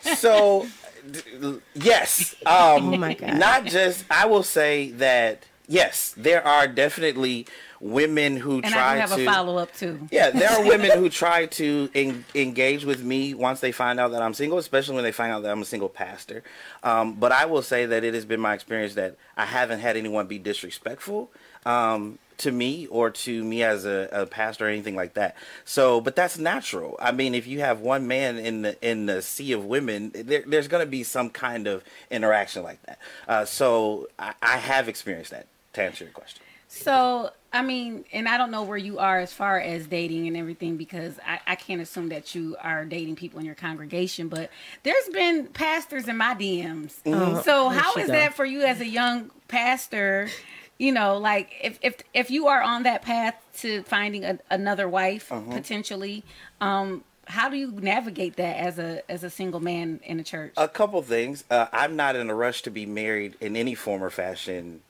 so 0.16 0.66
d- 1.10 1.58
yes 1.74 2.34
um 2.46 2.92
Oh 2.94 2.96
my 2.96 3.14
God. 3.14 3.38
not 3.38 3.64
just 3.64 4.04
i 4.10 4.26
will 4.26 4.42
say 4.42 4.90
that 4.92 5.44
yes 5.66 6.12
there 6.16 6.44
are 6.46 6.66
definitely 6.66 7.46
women 7.80 8.36
who 8.36 8.56
And 8.56 8.66
try 8.66 8.94
I 8.94 8.96
have 8.96 9.14
to 9.14 9.22
a 9.22 9.24
follow 9.24 9.56
up 9.56 9.72
too. 9.74 10.08
yeah 10.10 10.30
there 10.30 10.50
are 10.50 10.62
women 10.66 10.90
who 10.98 11.08
try 11.22 11.46
to 11.46 11.88
en- 11.94 12.24
engage 12.34 12.84
with 12.84 13.02
me 13.02 13.34
once 13.34 13.60
they 13.60 13.70
find 13.72 14.00
out 14.00 14.10
that 14.12 14.22
i'm 14.22 14.34
single 14.34 14.58
especially 14.58 14.94
when 14.96 15.04
they 15.04 15.12
find 15.12 15.32
out 15.32 15.42
that 15.42 15.50
i'm 15.52 15.62
a 15.62 15.64
single 15.64 15.88
pastor 15.88 16.42
um, 16.82 17.14
but 17.14 17.30
i 17.32 17.44
will 17.46 17.62
say 17.62 17.86
that 17.86 18.02
it 18.04 18.14
has 18.14 18.24
been 18.24 18.40
my 18.40 18.54
experience 18.54 18.94
that 18.94 19.16
i 19.36 19.44
haven't 19.44 19.78
had 19.80 19.96
anyone 19.96 20.26
be 20.26 20.38
disrespectful 20.38 21.30
um, 21.66 22.18
to 22.38 22.52
me 22.52 22.86
or 22.86 23.10
to 23.10 23.42
me 23.44 23.62
as 23.64 23.84
a, 23.84 24.08
a 24.12 24.24
pastor 24.26 24.66
or 24.66 24.68
anything 24.68 24.94
like 24.94 25.14
that. 25.14 25.34
So, 25.64 26.00
but 26.00 26.14
that's 26.14 26.38
natural. 26.38 26.96
I 27.00 27.10
mean, 27.10 27.34
if 27.34 27.48
you 27.48 27.58
have 27.60 27.80
one 27.80 28.06
man 28.06 28.38
in 28.38 28.62
the 28.62 28.88
in 28.88 29.06
the 29.06 29.22
sea 29.22 29.50
of 29.50 29.64
women, 29.64 30.12
there, 30.14 30.44
there's 30.46 30.68
going 30.68 30.84
to 30.86 30.88
be 30.90 31.02
some 31.02 31.30
kind 31.30 31.66
of 31.66 31.82
interaction 32.12 32.62
like 32.62 32.80
that. 32.84 32.98
Uh, 33.26 33.44
so, 33.44 34.06
I, 34.20 34.34
I 34.40 34.56
have 34.58 34.88
experienced 34.88 35.32
that. 35.32 35.46
To 35.72 35.82
answer 35.82 36.04
your 36.04 36.12
question, 36.12 36.42
So, 36.68 37.30
I 37.52 37.62
mean, 37.62 38.04
and 38.12 38.28
I 38.28 38.36
don't 38.36 38.50
know 38.50 38.62
where 38.62 38.76
you 38.76 38.98
are 38.98 39.18
as 39.18 39.32
far 39.32 39.58
as 39.58 39.86
dating 39.86 40.28
and 40.28 40.36
everything 40.36 40.76
because 40.76 41.18
I, 41.26 41.40
I 41.46 41.54
can't 41.54 41.80
assume 41.80 42.10
that 42.10 42.34
you 42.34 42.56
are 42.62 42.84
dating 42.84 43.16
people 43.16 43.40
in 43.40 43.46
your 43.46 43.54
congregation, 43.54 44.28
but 44.28 44.50
there's 44.82 45.08
been 45.12 45.46
pastors 45.46 46.08
in 46.08 46.18
my 46.18 46.34
DMs. 46.34 47.02
Mm-hmm. 47.04 47.40
So, 47.40 47.70
how 47.70 47.94
is 47.96 48.08
go. 48.08 48.12
that 48.12 48.34
for 48.34 48.44
you 48.44 48.62
as 48.62 48.80
a 48.80 48.86
young 48.86 49.30
pastor? 49.48 50.28
You 50.76 50.92
know, 50.92 51.16
like 51.18 51.50
if 51.60 51.78
if 51.82 51.96
if 52.14 52.30
you 52.30 52.46
are 52.48 52.62
on 52.62 52.84
that 52.84 53.02
path 53.02 53.34
to 53.60 53.82
finding 53.82 54.24
a, 54.24 54.38
another 54.48 54.88
wife 54.88 55.32
Uh-huh. 55.32 55.50
potentially, 55.52 56.22
um, 56.60 57.02
how 57.26 57.48
do 57.48 57.56
you 57.56 57.72
navigate 57.72 58.36
that 58.36 58.56
as 58.58 58.78
a 58.78 59.02
as 59.10 59.24
a 59.24 59.30
single 59.30 59.58
man 59.58 60.00
in 60.04 60.20
a 60.20 60.22
church? 60.22 60.52
a 60.56 60.68
couple 60.68 61.02
things. 61.02 61.42
Uh, 61.50 61.66
I'm 61.72 61.96
not 61.96 62.14
in 62.14 62.30
a 62.30 62.34
rush 62.34 62.62
to 62.62 62.70
be 62.70 62.86
married 62.86 63.34
in 63.40 63.56
any 63.56 63.74
form 63.74 64.04
or 64.04 64.10
fashion. 64.10 64.82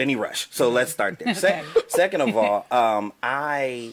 Any 0.00 0.16
rush. 0.16 0.48
So 0.50 0.70
let's 0.70 0.90
start 0.90 1.18
there. 1.18 1.34
Se- 1.36 1.62
second 1.88 2.22
of 2.22 2.36
all, 2.36 2.66
um, 2.72 3.12
I 3.22 3.92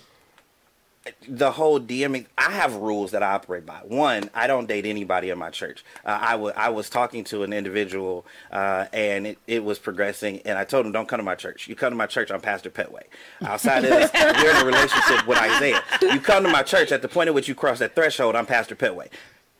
the 1.27 1.51
whole 1.51 1.80
DMing, 1.80 2.25
I 2.38 2.51
have 2.51 2.75
rules 2.75 3.12
that 3.12 3.24
I 3.24 3.31
operate 3.33 3.65
by. 3.65 3.80
One, 3.86 4.30
I 4.33 4.48
don't 4.48 4.68
date 4.68 4.86
anybody 4.86 5.30
in 5.30 5.38
my 5.38 5.50
church. 5.50 5.83
Uh, 6.06 6.18
I 6.21 6.36
wa- 6.36 6.54
I 6.56 6.69
was 6.69 6.89
talking 6.89 7.24
to 7.25 7.44
an 7.44 7.54
individual, 7.54 8.25
uh, 8.51 8.86
and 8.92 9.27
it, 9.27 9.38
it 9.48 9.63
was 9.63 9.80
progressing, 9.80 10.42
and 10.45 10.57
I 10.57 10.63
told 10.63 10.86
him, 10.86 10.92
"Don't 10.92 11.07
come 11.07 11.19
to 11.19 11.24
my 11.24 11.36
church. 11.36 11.68
You 11.68 11.75
come 11.75 11.92
to 11.92 11.95
my 11.95 12.07
church, 12.07 12.31
I'm 12.31 12.42
Pastor 12.42 12.69
Petway. 12.69 13.04
Outside 13.42 13.83
of 13.86 13.89
this, 13.92 14.12
we're 14.13 14.50
in 14.51 14.56
a 14.57 14.65
relationship 14.65 15.27
with 15.27 15.38
Isaiah. 15.38 15.81
You 16.01 16.19
come 16.19 16.44
to 16.44 16.50
my 16.50 16.63
church 16.63 16.92
at 16.92 17.01
the 17.01 17.07
point 17.07 17.27
at 17.27 17.33
which 17.33 17.48
you 17.48 17.56
cross 17.56 17.80
that 17.80 17.95
threshold, 17.95 18.36
I'm 18.36 18.45
Pastor 18.45 18.75
Petway." 18.75 19.07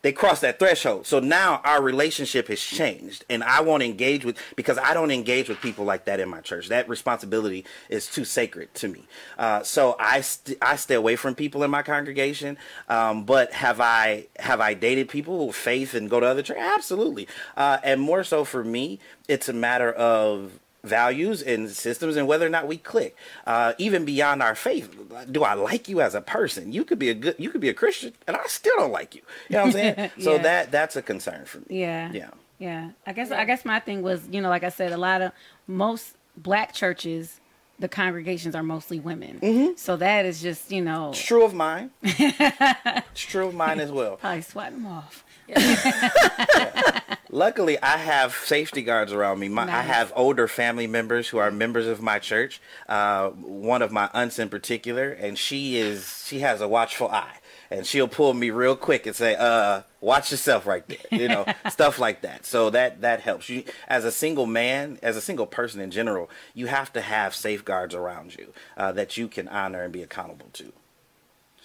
They 0.02 0.12
crossed 0.12 0.42
that 0.42 0.58
threshold. 0.58 1.06
So 1.06 1.18
now 1.18 1.60
our 1.64 1.82
relationship 1.82 2.48
has 2.48 2.60
changed. 2.60 3.24
And 3.28 3.42
I 3.42 3.60
won't 3.60 3.82
engage 3.82 4.24
with, 4.24 4.38
because 4.54 4.78
I 4.78 4.94
don't 4.94 5.10
engage 5.10 5.48
with 5.48 5.60
people 5.60 5.84
like 5.84 6.04
that 6.04 6.20
in 6.20 6.28
my 6.28 6.40
church. 6.40 6.68
That 6.68 6.88
responsibility 6.88 7.64
is 7.88 8.06
too 8.06 8.24
sacred 8.24 8.72
to 8.74 8.88
me. 8.88 9.04
Uh, 9.38 9.62
so 9.62 9.96
I, 9.98 10.20
st- 10.20 10.58
I 10.62 10.76
stay 10.76 10.94
away 10.94 11.16
from 11.16 11.34
people 11.34 11.64
in 11.64 11.70
my 11.70 11.82
congregation. 11.82 12.58
Um, 12.88 13.24
but 13.24 13.52
have 13.52 13.80
I, 13.80 14.26
have 14.38 14.60
I 14.60 14.74
dated 14.74 15.08
people 15.08 15.48
with 15.48 15.56
faith 15.56 15.94
and 15.94 16.08
go 16.08 16.20
to 16.20 16.26
other 16.26 16.42
church? 16.42 16.58
Absolutely. 16.58 17.26
Uh, 17.56 17.78
and 17.82 18.00
more 18.00 18.22
so 18.22 18.44
for 18.44 18.62
me, 18.62 19.00
it's 19.26 19.48
a 19.48 19.52
matter 19.52 19.92
of 19.92 20.52
values 20.84 21.42
and 21.42 21.68
systems 21.70 22.16
and 22.16 22.26
whether 22.26 22.46
or 22.46 22.50
not 22.50 22.66
we 22.68 22.76
click 22.76 23.16
uh, 23.46 23.72
even 23.78 24.04
beyond 24.04 24.42
our 24.42 24.54
faith. 24.54 24.94
Do 25.30 25.42
i 25.42 25.54
like 25.54 25.88
you 25.88 26.00
as 26.00 26.14
a 26.14 26.20
person? 26.20 26.72
You 26.72 26.84
could 26.84 26.98
be 26.98 27.10
a 27.10 27.14
good 27.14 27.34
you 27.38 27.50
could 27.50 27.60
be 27.60 27.68
a 27.68 27.74
christian 27.74 28.12
and 28.26 28.36
i 28.36 28.44
still 28.46 28.76
don't 28.76 28.92
like 28.92 29.14
you. 29.14 29.22
You 29.48 29.56
know 29.56 29.64
what 29.64 29.66
i'm 29.66 29.72
saying? 29.72 30.10
So 30.20 30.38
that 30.38 30.70
that's 30.70 30.96
a 30.96 31.02
concern 31.02 31.44
for 31.44 31.58
me. 31.58 31.80
Yeah. 31.80 32.12
yeah. 32.12 32.30
Yeah. 32.58 32.90
I 33.06 33.12
guess 33.12 33.30
I 33.30 33.44
guess 33.44 33.64
my 33.64 33.80
thing 33.80 34.02
was, 34.02 34.26
you 34.30 34.40
know, 34.40 34.48
like 34.48 34.64
I 34.64 34.68
said, 34.68 34.92
a 34.92 34.96
lot 34.96 35.22
of 35.22 35.32
most 35.66 36.16
black 36.36 36.72
churches, 36.72 37.40
the 37.78 37.88
congregations 37.88 38.54
are 38.54 38.62
mostly 38.62 39.00
women. 39.00 39.38
Mm-hmm. 39.40 39.76
So 39.76 39.96
that 39.96 40.26
is 40.26 40.42
just, 40.42 40.70
you 40.72 40.82
know, 40.82 41.10
it's 41.10 41.24
true 41.24 41.44
of 41.44 41.54
mine. 41.54 41.90
It's 42.02 43.26
true 43.26 43.48
of 43.48 43.54
mine 43.54 43.80
as 43.80 43.90
well. 43.90 44.16
Probably 44.16 44.42
swat 44.42 44.70
them 44.70 44.86
off. 44.86 45.24
Luckily, 47.30 47.80
I 47.82 47.98
have 47.98 48.34
safety 48.34 48.82
guards 48.82 49.12
around 49.12 49.38
me. 49.38 49.48
My, 49.48 49.64
I 49.64 49.82
have 49.82 50.12
older 50.16 50.48
family 50.48 50.86
members 50.86 51.28
who 51.28 51.38
are 51.38 51.50
members 51.50 51.86
of 51.86 52.00
my 52.00 52.18
church. 52.18 52.60
Uh, 52.88 53.28
one 53.30 53.82
of 53.82 53.92
my 53.92 54.08
aunts 54.14 54.38
in 54.38 54.48
particular, 54.48 55.10
and 55.10 55.38
she 55.38 55.76
is 55.76 56.24
she 56.26 56.40
has 56.40 56.60
a 56.62 56.68
watchful 56.68 57.08
eye, 57.08 57.36
and 57.70 57.86
she'll 57.86 58.08
pull 58.08 58.32
me 58.32 58.50
real 58.50 58.76
quick 58.76 59.06
and 59.06 59.14
say, 59.14 59.36
"Uh, 59.38 59.82
watch 60.00 60.30
yourself 60.30 60.66
right 60.66 60.86
there," 60.88 61.20
you 61.20 61.28
know, 61.28 61.44
stuff 61.70 61.98
like 61.98 62.22
that. 62.22 62.46
So 62.46 62.70
that 62.70 63.02
that 63.02 63.20
helps 63.20 63.48
you 63.50 63.64
as 63.88 64.06
a 64.06 64.12
single 64.12 64.46
man, 64.46 64.98
as 65.02 65.16
a 65.16 65.20
single 65.20 65.46
person 65.46 65.80
in 65.82 65.90
general. 65.90 66.30
You 66.54 66.66
have 66.66 66.92
to 66.94 67.02
have 67.02 67.34
safeguards 67.34 67.94
around 67.94 68.36
you 68.36 68.52
uh, 68.76 68.92
that 68.92 69.18
you 69.18 69.28
can 69.28 69.48
honor 69.48 69.82
and 69.82 69.92
be 69.92 70.02
accountable 70.02 70.48
to. 70.54 70.72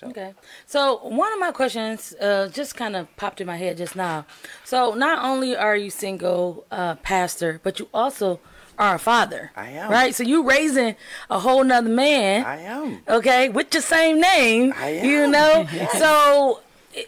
Okay. 0.08 0.34
So 0.66 0.98
one 1.08 1.32
of 1.34 1.40
my 1.40 1.52
questions 1.52 2.14
uh, 2.20 2.50
just 2.50 2.76
kind 2.76 2.96
of 2.96 3.14
popped 3.16 3.42
in 3.42 3.48
my 3.48 3.58
head 3.58 3.78
just 3.78 3.96
now. 3.96 4.26
So 4.64 4.94
not 4.94 5.24
only 5.24 5.56
are 5.56 5.76
you 5.76 5.90
single 5.90 6.66
uh, 6.72 6.96
pastor, 6.96 7.60
but 7.64 7.80
you 7.80 7.88
also 7.94 8.40
are 8.78 8.96
a 8.96 9.00
father. 9.00 9.52
I 9.56 9.70
am. 9.70 9.92
Right. 9.92 10.16
So 10.16 10.24
you 10.24 10.48
raising 10.48 10.96
a 11.30 11.40
whole 11.40 11.64
nother 11.64 11.90
man. 11.90 12.46
I 12.46 12.58
am. 12.62 13.02
okay, 13.08 13.50
with 13.50 13.70
the 13.70 13.82
same 13.82 14.20
name. 14.20 14.74
I 14.78 14.90
am. 14.90 15.06
You 15.06 15.28
know. 15.28 15.68
So 15.98 16.60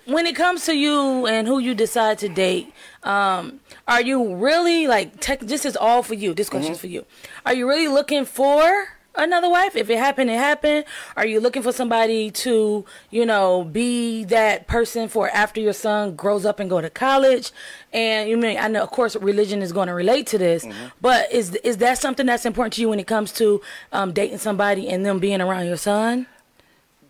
when 0.06 0.26
it 0.26 0.36
comes 0.36 0.66
to 0.66 0.76
you 0.76 1.28
and 1.28 1.48
who 1.48 1.60
you 1.60 1.76
decide 1.76 2.18
to 2.20 2.30
date, 2.30 2.74
um, 3.04 3.60
are 3.88 4.02
you 4.02 4.36
really 4.36 4.88
like? 4.88 5.20
Tech, 5.20 5.40
this 5.42 5.66
is 5.66 5.76
all 5.76 6.02
for 6.02 6.14
you. 6.16 6.34
This 6.34 6.50
question's 6.50 6.80
for 6.80 6.88
you. 6.88 7.06
Are 7.46 7.54
you 7.54 7.68
really 7.68 7.88
looking 7.88 8.26
for? 8.26 8.95
Another 9.18 9.50
wife, 9.50 9.76
if 9.76 9.90
it 9.90 9.98
happened, 9.98 10.30
it 10.30 10.38
happened. 10.38 10.86
Are 11.16 11.26
you 11.26 11.40
looking 11.40 11.62
for 11.62 11.72
somebody 11.72 12.32
to, 12.32 12.86
you 13.12 13.26
know, 13.26 13.64
be 13.64 14.26
that 14.26 14.68
person 14.68 15.08
for 15.08 15.30
after 15.30 15.62
your 15.62 15.74
son 15.74 16.16
grows 16.16 16.46
up 16.46 16.60
and 16.60 16.70
go 16.70 16.82
to 16.82 16.90
college? 16.90 17.52
And 17.94 18.30
you 18.30 18.38
mean 18.38 18.58
I 18.58 18.68
know, 18.68 18.84
of 18.84 18.92
course, 18.92 19.16
religion 19.16 19.62
is 19.62 19.72
going 19.72 19.88
to 19.88 19.94
relate 19.94 20.28
to 20.28 20.38
this, 20.38 20.66
but 21.00 21.32
is 21.32 21.56
is 21.56 21.78
that 21.78 21.98
something 21.98 22.26
that's 22.26 22.46
important 22.46 22.74
to 22.74 22.82
you 22.82 22.90
when 22.90 23.00
it 23.00 23.08
comes 23.08 23.32
to 23.34 23.62
um, 23.92 24.12
dating 24.12 24.40
somebody 24.40 24.90
and 24.90 25.06
them 25.06 25.20
being 25.20 25.42
around 25.42 25.66
your 25.68 25.78
son? 25.78 26.28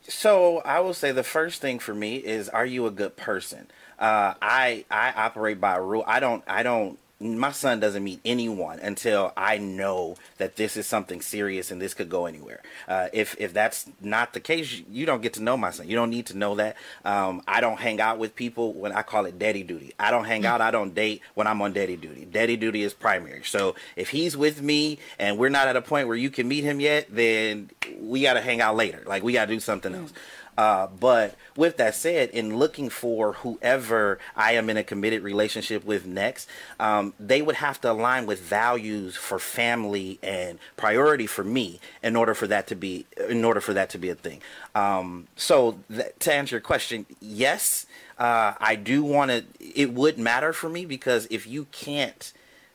So 0.07 0.59
I 0.59 0.81
will 0.81 0.93
say 0.93 1.11
the 1.11 1.23
first 1.23 1.61
thing 1.61 1.79
for 1.79 1.95
me 1.95 2.17
is, 2.17 2.47
are 2.49 2.65
you 2.65 2.85
a 2.85 2.91
good 2.91 3.17
person? 3.17 3.67
Uh, 3.97 4.35
I 4.41 4.85
I 4.91 5.11
operate 5.15 5.59
by 5.59 5.75
a 5.75 5.81
rule. 5.81 6.03
I 6.05 6.19
don't 6.19 6.43
I 6.47 6.63
don't. 6.63 6.99
My 7.25 7.51
son 7.51 7.79
doesn't 7.79 8.03
meet 8.03 8.19
anyone 8.23 8.79
until 8.79 9.33
I 9.35 9.57
know 9.57 10.15
that 10.37 10.55
this 10.55 10.77
is 10.77 10.85
something 10.85 11.21
serious 11.21 11.71
and 11.71 11.81
this 11.81 11.93
could 11.93 12.09
go 12.09 12.25
anywhere. 12.25 12.61
Uh, 12.87 13.07
if 13.13 13.35
if 13.39 13.53
that's 13.53 13.85
not 14.01 14.33
the 14.33 14.39
case, 14.39 14.83
you 14.89 15.05
don't 15.05 15.21
get 15.21 15.33
to 15.33 15.43
know 15.43 15.57
my 15.57 15.71
son. 15.71 15.87
You 15.87 15.95
don't 15.95 16.09
need 16.09 16.27
to 16.27 16.37
know 16.37 16.55
that. 16.55 16.77
Um, 17.03 17.41
I 17.47 17.61
don't 17.61 17.79
hang 17.79 17.99
out 17.99 18.19
with 18.19 18.35
people 18.35 18.73
when 18.73 18.91
I 18.91 19.01
call 19.01 19.25
it 19.25 19.39
daddy 19.39 19.63
duty. 19.63 19.93
I 19.99 20.11
don't 20.11 20.25
hang 20.25 20.45
out. 20.45 20.61
I 20.61 20.71
don't 20.71 20.93
date 20.93 21.21
when 21.33 21.47
I'm 21.47 21.61
on 21.61 21.73
daddy 21.73 21.95
duty. 21.97 22.25
Daddy 22.25 22.57
duty 22.57 22.83
is 22.83 22.93
primary. 22.93 23.43
So 23.43 23.75
if 23.95 24.09
he's 24.09 24.37
with 24.37 24.61
me 24.61 24.99
and 25.19 25.37
we're 25.37 25.49
not 25.49 25.67
at 25.67 25.75
a 25.75 25.81
point 25.81 26.07
where 26.07 26.17
you 26.17 26.29
can 26.29 26.47
meet 26.47 26.63
him 26.63 26.79
yet, 26.79 27.07
then 27.09 27.69
we 27.99 28.21
got 28.21 28.33
to 28.33 28.41
hang 28.41 28.61
out 28.61 28.75
later. 28.75 29.03
Like 29.05 29.23
we 29.23 29.33
got 29.33 29.45
to 29.45 29.53
do 29.53 29.59
something 29.59 29.93
else. 29.95 30.13
Uh, 30.57 30.87
but 30.87 31.35
with 31.55 31.77
that 31.77 31.95
said, 31.95 32.29
in 32.29 32.57
looking 32.57 32.89
for 32.89 33.33
whoever 33.33 34.19
I 34.35 34.53
am 34.53 34.69
in 34.69 34.77
a 34.77 34.83
committed 34.83 35.21
relationship 35.23 35.83
with 35.83 36.05
next, 36.05 36.49
um, 36.79 37.13
they 37.19 37.41
would 37.41 37.55
have 37.55 37.81
to 37.81 37.91
align 37.91 38.25
with 38.25 38.39
values 38.39 39.15
for 39.15 39.39
family 39.39 40.19
and 40.23 40.59
priority 40.77 41.27
for 41.27 41.43
me 41.43 41.79
in 42.01 42.15
order 42.15 42.33
for 42.33 42.47
that 42.47 42.67
to 42.67 42.75
be 42.75 43.05
in 43.29 43.43
order 43.43 43.61
for 43.61 43.73
that 43.73 43.89
to 43.91 43.97
be 43.97 44.09
a 44.09 44.15
thing. 44.15 44.41
Um, 44.73 45.27
so 45.35 45.79
to 46.19 46.33
answer 46.33 46.55
your 46.55 46.61
question, 46.61 47.05
yes, 47.19 47.85
uh, 48.17 48.53
I 48.59 48.75
do 48.75 49.03
want 49.03 49.31
to. 49.31 49.43
It 49.59 49.93
would 49.93 50.17
matter 50.17 50.53
for 50.53 50.69
me 50.69 50.85
because 50.85 51.27
if 51.29 51.45
you 51.45 51.65
can't 51.71 52.31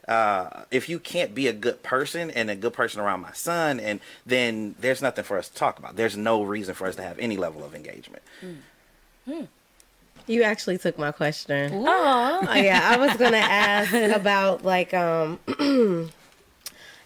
uh, 0.08 0.64
if 0.70 0.88
you 0.88 0.98
can't 0.98 1.34
be 1.34 1.46
a 1.46 1.52
good 1.52 1.82
person 1.82 2.30
and 2.30 2.50
a 2.50 2.56
good 2.56 2.72
person 2.72 3.00
around 3.00 3.20
my 3.20 3.32
son, 3.32 3.78
and 3.80 4.00
then 4.26 4.74
there's 4.80 5.02
nothing 5.02 5.24
for 5.24 5.38
us 5.38 5.48
to 5.48 5.54
talk 5.54 5.78
about. 5.78 5.96
There's 5.96 6.16
no 6.16 6.42
reason 6.42 6.74
for 6.74 6.86
us 6.86 6.96
to 6.96 7.02
have 7.02 7.18
any 7.18 7.36
level 7.36 7.64
of 7.64 7.74
engagement. 7.74 8.22
You 10.26 10.42
actually 10.42 10.78
took 10.78 10.98
my 10.98 11.12
question. 11.12 11.72
Oh 11.74 12.54
yeah, 12.54 12.80
I 12.84 12.96
was 12.96 13.16
gonna 13.16 13.36
ask 13.36 13.92
about 14.16 14.64
like 14.64 14.94
um 14.94 15.38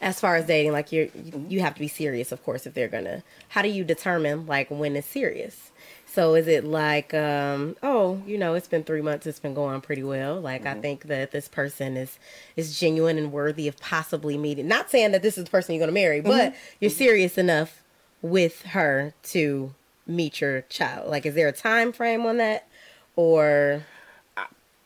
as 0.00 0.20
far 0.20 0.36
as 0.36 0.46
dating, 0.46 0.72
like 0.72 0.92
you're 0.92 1.08
you 1.48 1.60
have 1.60 1.74
to 1.74 1.80
be 1.80 1.88
serious, 1.88 2.32
of 2.32 2.44
course, 2.44 2.66
if 2.66 2.74
they're 2.74 2.88
gonna. 2.88 3.22
How 3.48 3.62
do 3.62 3.68
you 3.68 3.84
determine 3.84 4.46
like 4.46 4.70
when 4.70 4.96
it's 4.96 5.06
serious? 5.06 5.70
So 6.14 6.34
is 6.36 6.46
it 6.46 6.62
like, 6.64 7.12
um, 7.12 7.76
oh, 7.82 8.22
you 8.24 8.38
know, 8.38 8.54
it's 8.54 8.68
been 8.68 8.84
three 8.84 9.02
months, 9.02 9.26
it's 9.26 9.40
been 9.40 9.52
going 9.54 9.80
pretty 9.80 10.04
well. 10.04 10.40
Like 10.40 10.64
I 10.64 10.74
think 10.74 11.04
that 11.04 11.32
this 11.32 11.48
person 11.48 11.96
is 11.96 12.18
is 12.56 12.78
genuine 12.78 13.18
and 13.18 13.32
worthy 13.32 13.66
of 13.66 13.76
possibly 13.80 14.38
meeting. 14.38 14.68
Not 14.68 14.90
saying 14.90 15.10
that 15.10 15.22
this 15.22 15.36
is 15.36 15.44
the 15.44 15.50
person 15.50 15.74
you're 15.74 15.82
gonna 15.82 15.90
marry, 15.92 16.20
but 16.20 16.54
you're 16.78 16.90
serious 16.90 17.36
enough 17.36 17.82
with 18.22 18.62
her 18.62 19.12
to 19.24 19.74
meet 20.06 20.40
your 20.40 20.60
child. 20.62 21.10
Like, 21.10 21.26
is 21.26 21.34
there 21.34 21.48
a 21.48 21.52
time 21.52 21.92
frame 21.92 22.24
on 22.26 22.36
that, 22.36 22.68
or 23.16 23.82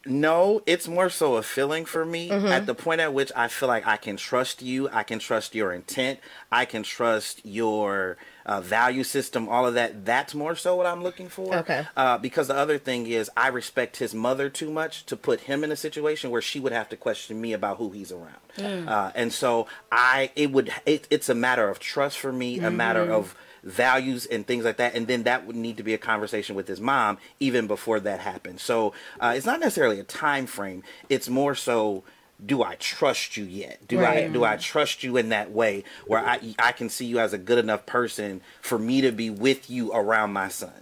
No, 0.07 0.63
it's 0.65 0.89
more 0.89 1.11
so 1.11 1.35
a 1.37 1.43
feeling 1.43 1.85
for 1.85 2.07
me 2.07 2.31
Mm-hmm. 2.31 2.47
at 2.47 2.65
the 2.65 2.75
point 2.75 3.01
at 3.03 3.13
which 3.13 3.31
I 3.37 3.49
feel 3.49 3.69
like 3.69 3.87
I 3.87 3.99
can 3.99 4.17
trust 4.17 4.63
you, 4.63 4.89
I 4.91 5.03
can 5.03 5.19
trust 5.19 5.55
your 5.55 5.73
intent, 5.73 6.21
I 6.51 6.65
can 6.65 6.83
trust 6.83 7.45
your 7.45 8.17
uh, 8.49 8.63
value 8.63 9.05
system, 9.05 9.47
all 9.49 9.67
of 9.67 9.75
that. 9.75 10.07
That's 10.07 10.35
more 10.35 10.57
so 10.57 10.75
what 10.75 10.87
I'm 10.87 11.03
looking 11.03 11.29
for. 11.29 11.55
Okay. 11.55 11.87
Uh, 11.95 12.17
because 12.17 12.49
the 12.49 12.57
other 12.57 12.79
thing 12.79 13.07
is, 13.07 13.31
I 13.37 13.49
respect 13.49 13.99
his 13.99 14.15
mother 14.15 14.49
too 14.49 14.71
much 14.71 15.05
to 15.07 15.17
put 15.17 15.41
him 15.41 15.63
in 15.63 15.71
a 15.71 15.77
situation 15.77 16.31
where 16.31 16.41
she 16.41 16.59
would 16.59 16.73
have 16.73 16.89
to 16.89 16.97
question 16.97 17.39
me 17.41 17.53
about 17.53 17.77
who 17.77 17.91
he's 17.91 18.11
around. 18.11 18.89
Uh, 18.89 19.13
and 19.15 19.33
so 19.33 19.69
I, 19.93 20.31
it 20.35 20.51
would, 20.51 20.73
it, 20.87 21.07
it's 21.11 21.29
a 21.29 21.35
matter 21.35 21.69
of 21.69 21.79
trust 21.79 22.19
for 22.19 22.33
me, 22.33 22.59
a 22.59 22.71
matter 22.71 23.03
of 23.03 23.37
values 23.63 24.25
and 24.25 24.47
things 24.47 24.65
like 24.65 24.77
that 24.77 24.95
and 24.95 25.09
then 25.09 25.25
that 25.25 25.45
would 25.45 25.57
need 25.57 25.77
to 25.77 25.83
be 25.83 25.93
a 25.93 25.99
conversation 25.99 26.55
with 26.55 26.69
his 26.69 26.81
mom 26.81 27.19
even 27.41 27.67
before 27.67 27.99
that 27.99 28.21
happens 28.21 28.63
so 28.63 28.95
uh, 29.19 29.35
it's 29.37 29.45
not 29.45 29.59
necessarily 29.59 29.99
a 29.99 30.05
time 30.05 30.47
frame 30.47 30.83
it's 31.09 31.29
more 31.29 31.57
so 31.57 32.05
do 32.45 32.63
I 32.63 32.77
trust 32.77 33.37
you 33.37 33.45
yet? 33.45 33.87
Do 33.89 34.05
I 34.05 34.29
do 34.29 34.45
I 34.45 34.57
trust 34.57 35.03
you 35.03 35.17
in 35.17 35.31
that 35.31 35.51
way 35.51 35.85
where 36.07 36.25
I 36.25 36.55
I 36.59 36.73
can 36.73 36.89
see 36.89 37.07
you 37.07 37.19
as 37.19 37.33
a 37.33 37.39
good 37.39 37.59
enough 37.59 37.87
person 37.87 38.41
for 38.61 38.79
me 38.79 39.01
to 39.01 39.11
be 39.11 39.31
with 39.31 39.69
you 39.69 39.93
around 39.93 40.33
my 40.33 40.49
son? 40.49 40.73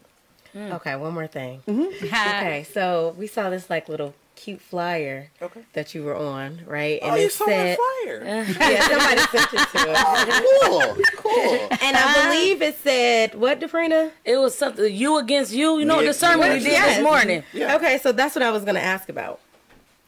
Hmm. 0.52 0.72
okay? 0.72 0.96
One 0.96 1.12
more 1.12 1.26
thing. 1.26 1.62
Okay. 1.68 1.72
Mm-hmm. 1.72 2.06
Okay, 2.46 2.66
so 2.72 3.14
we 3.18 3.26
saw 3.26 3.50
this 3.50 3.68
like 3.68 3.88
little 3.88 4.14
cute 4.36 4.60
flyer 4.60 5.30
Okay. 5.42 5.62
that 5.72 5.94
you 5.94 6.04
were 6.04 6.14
on, 6.14 6.60
right? 6.66 6.98
oh, 7.02 7.14
you 7.16 7.28
saw 7.28 7.46
that 7.46 7.78
flyer. 7.78 8.22
yeah, 8.24 8.80
somebody 8.88 9.20
sent 9.20 9.52
it 9.52 9.68
to 9.68 9.90
us. 9.90 10.40
cool, 10.62 10.96
cool. 11.16 11.68
And 11.82 11.96
I 11.96 12.02
uh-huh. 12.02 12.28
believe 12.30 12.62
it 12.62 12.76
said, 12.78 13.34
what, 13.34 13.60
Debrina? 13.60 14.12
It 14.24 14.36
was 14.36 14.56
something 14.56 14.94
you 14.94 15.18
against 15.18 15.52
you. 15.52 15.78
You 15.78 15.84
know 15.84 16.00
Yeah, 16.00 16.08
the 16.08 16.14
sermon 16.14 16.52
we 16.52 16.58
did 16.60 16.72
Yes. 16.72 16.96
this 16.96 17.04
morning. 17.04 17.42
Yeah. 17.52 17.76
Okay, 17.76 17.98
so 17.98 18.12
that's 18.12 18.34
what 18.34 18.42
I 18.42 18.50
was 18.50 18.62
going 18.62 18.76
to 18.76 18.82
ask 18.82 19.08
about. 19.08 19.40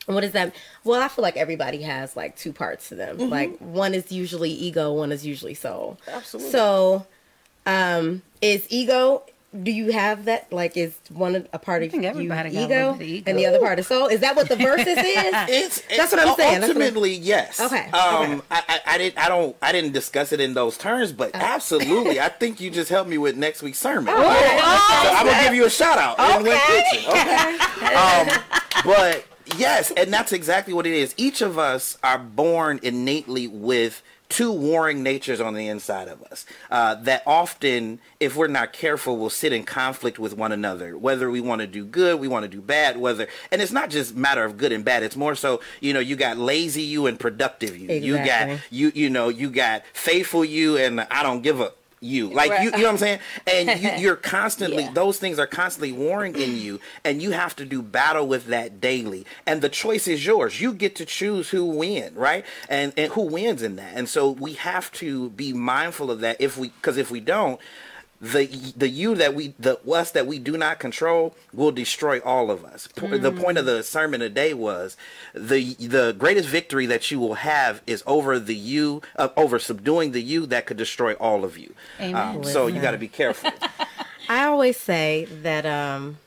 What 0.08 0.24
is 0.24 0.32
that? 0.32 0.54
Well, 0.84 1.00
I 1.02 1.08
feel 1.08 1.22
like 1.22 1.36
everybody 1.36 1.82
has 1.82 2.16
like 2.16 2.36
two 2.36 2.52
parts 2.52 2.88
to 2.88 2.94
them. 2.94 3.18
Like 3.30 3.58
one 3.58 3.94
is 3.94 4.10
usually 4.10 4.50
ego, 4.50 4.92
one 4.92 5.12
is 5.12 5.24
usually 5.26 5.54
soul. 5.54 5.98
Absolutely. 6.08 6.50
So, 6.52 7.06
um, 7.66 8.22
is 8.40 8.66
ego? 8.70 9.22
Do 9.62 9.70
you 9.70 9.92
have 9.92 10.26
that? 10.26 10.52
Like, 10.52 10.76
is 10.76 10.92
one 11.10 11.34
a- 11.36 11.44
a 11.54 11.58
part 11.58 11.82
of 11.82 11.94
you 11.94 12.02
everybody 12.02 12.50
got 12.50 12.64
ego, 12.64 12.74
little 12.76 12.94
bit 12.96 13.08
ego. 13.08 13.30
and 13.30 13.38
the 13.38 13.46
other 13.46 13.58
part 13.58 13.78
is 13.78 13.86
soul? 13.86 14.06
Is 14.06 14.20
that 14.20 14.36
what 14.36 14.46
the 14.50 14.56
verses 14.68 14.86
is? 14.86 14.94
It's, 14.98 15.82
That's 15.96 16.12
what 16.12 16.20
I'm 16.20 16.36
saying. 16.36 16.60
That's 16.60 16.68
what 16.68 16.76
I'm- 16.76 16.82
Ultimately, 16.82 17.14
yes. 17.14 17.58
Okay, 17.58 17.84
Um, 17.86 18.42
I, 18.50 18.62
I, 18.68 18.80
I 18.86 18.98
didn't. 18.98 19.18
I 19.18 19.28
don't. 19.28 19.56
I 19.62 19.72
didn't 19.72 19.92
discuss 19.92 20.32
it 20.32 20.40
in 20.42 20.52
those 20.52 20.76
terms, 20.76 21.12
but 21.12 21.30
absolutely, 21.34 22.20
I 22.20 22.28
think 22.28 22.60
you 22.60 22.70
just 22.70 22.90
helped 22.90 23.08
me 23.08 23.16
with 23.16 23.38
next 23.38 23.62
week's 23.62 23.78
sermon. 23.78 24.12
Oh, 24.14 24.22
So 24.22 25.14
I'm 25.14 25.24
gonna 25.26 25.42
give 25.44 25.54
you 25.54 25.64
a 25.64 25.70
shout 25.70 25.96
out. 25.96 26.18
in 26.40 26.46
Okay. 26.46 27.58
um, 27.96 28.28
but 28.84 29.24
yes, 29.56 29.90
and 29.90 30.12
that's 30.12 30.32
exactly 30.32 30.74
what 30.74 30.86
it 30.86 30.94
is. 30.94 31.14
Each 31.16 31.40
of 31.40 31.58
us 31.58 31.98
are 32.02 32.18
born 32.18 32.80
innately 32.82 33.46
with 33.46 34.02
two 34.28 34.52
warring 34.52 35.02
natures 35.02 35.40
on 35.40 35.54
the 35.54 35.66
inside 35.68 36.06
of 36.06 36.22
us 36.24 36.44
uh, 36.70 36.94
that 36.96 37.22
often, 37.26 37.98
if 38.20 38.36
we're 38.36 38.46
not 38.46 38.72
careful, 38.72 39.16
will 39.16 39.30
sit 39.30 39.52
in 39.52 39.64
conflict 39.64 40.18
with 40.18 40.36
one 40.36 40.52
another. 40.52 40.98
Whether 40.98 41.30
we 41.30 41.40
want 41.40 41.60
to 41.62 41.66
do 41.66 41.84
good, 41.84 42.20
we 42.20 42.28
want 42.28 42.44
to 42.44 42.48
do 42.48 42.60
bad. 42.60 42.98
Whether, 42.98 43.26
and 43.50 43.62
it's 43.62 43.72
not 43.72 43.90
just 43.90 44.14
matter 44.14 44.44
of 44.44 44.56
good 44.58 44.72
and 44.72 44.84
bad. 44.84 45.02
It's 45.02 45.16
more 45.16 45.34
so, 45.34 45.60
you 45.80 45.94
know, 45.94 46.00
you 46.00 46.14
got 46.16 46.36
lazy 46.36 46.82
you 46.82 47.06
and 47.06 47.18
productive 47.18 47.76
you. 47.76 47.90
You 47.90 48.16
got 48.26 48.60
you, 48.70 48.92
you 48.94 49.08
know, 49.08 49.28
you 49.28 49.50
got 49.50 49.82
faithful 49.94 50.44
you 50.44 50.76
and 50.76 51.00
I 51.00 51.22
don't 51.22 51.42
give 51.42 51.60
a 51.60 51.72
you. 52.00 52.30
Like 52.30 52.50
you, 52.62 52.66
you 52.66 52.70
know 52.70 52.82
what 52.84 52.90
I'm 52.90 52.98
saying? 52.98 53.18
And 53.46 53.82
you, 53.82 53.90
you're 53.98 54.16
constantly 54.16 54.82
Yeah. 54.88 54.92
those 54.92 55.18
things 55.18 55.38
are 55.38 55.46
constantly 55.46 55.92
warring 55.92 56.36
in 56.36 56.56
you 56.56 56.80
and 57.04 57.20
you 57.20 57.32
have 57.32 57.56
to 57.56 57.64
do 57.64 57.82
battle 57.82 58.26
with 58.26 58.46
that 58.46 58.80
daily. 58.80 59.26
And 59.46 59.60
the 59.62 59.68
choice 59.68 60.06
is 60.06 60.24
yours. 60.24 60.60
You 60.60 60.72
get 60.72 60.94
to 60.96 61.04
choose 61.04 61.50
who 61.50 61.64
win 61.64 62.14
right? 62.14 62.44
And 62.68 62.92
and 62.96 63.12
who 63.12 63.22
wins 63.22 63.62
in 63.62 63.76
that. 63.76 63.92
And 63.94 64.08
so 64.08 64.30
we 64.30 64.54
have 64.54 64.92
to 64.92 65.30
be 65.30 65.52
mindful 65.52 66.10
of 66.10 66.20
that 66.20 66.36
if 66.40 66.56
we 66.56 66.68
because 66.68 66.96
if 66.96 67.10
we 67.10 67.20
don't 67.20 67.60
the 68.20 68.46
the 68.76 68.88
you 68.88 69.14
that 69.14 69.34
we 69.34 69.54
the 69.60 69.78
us 69.88 70.10
that 70.10 70.26
we 70.26 70.38
do 70.40 70.56
not 70.58 70.80
control 70.80 71.36
will 71.52 71.70
destroy 71.70 72.18
all 72.20 72.50
of 72.50 72.64
us. 72.64 72.88
Po- 72.88 73.16
The 73.16 73.30
point 73.30 73.58
of 73.58 73.64
the 73.66 73.82
sermon 73.84 74.18
today 74.20 74.54
was 74.54 74.96
the 75.34 75.74
the 75.74 76.14
greatest 76.18 76.48
victory 76.48 76.86
that 76.86 77.10
you 77.12 77.20
will 77.20 77.34
have 77.34 77.80
is 77.86 78.02
over 78.06 78.40
the 78.40 78.56
you 78.56 79.02
uh, 79.16 79.28
over 79.36 79.58
subduing 79.60 80.10
the 80.12 80.22
you 80.22 80.46
that 80.46 80.66
could 80.66 80.76
destroy 80.76 81.12
all 81.14 81.44
of 81.44 81.56
you. 81.56 81.74
Amen. 82.00 82.36
Um, 82.38 82.44
so 82.44 82.66
you 82.66 82.80
got 82.80 82.90
to 82.90 82.98
be 82.98 83.08
careful. 83.08 83.50
I 84.28 84.44
always 84.44 84.76
say 84.76 85.26
that 85.42 85.64
um, 85.64 86.18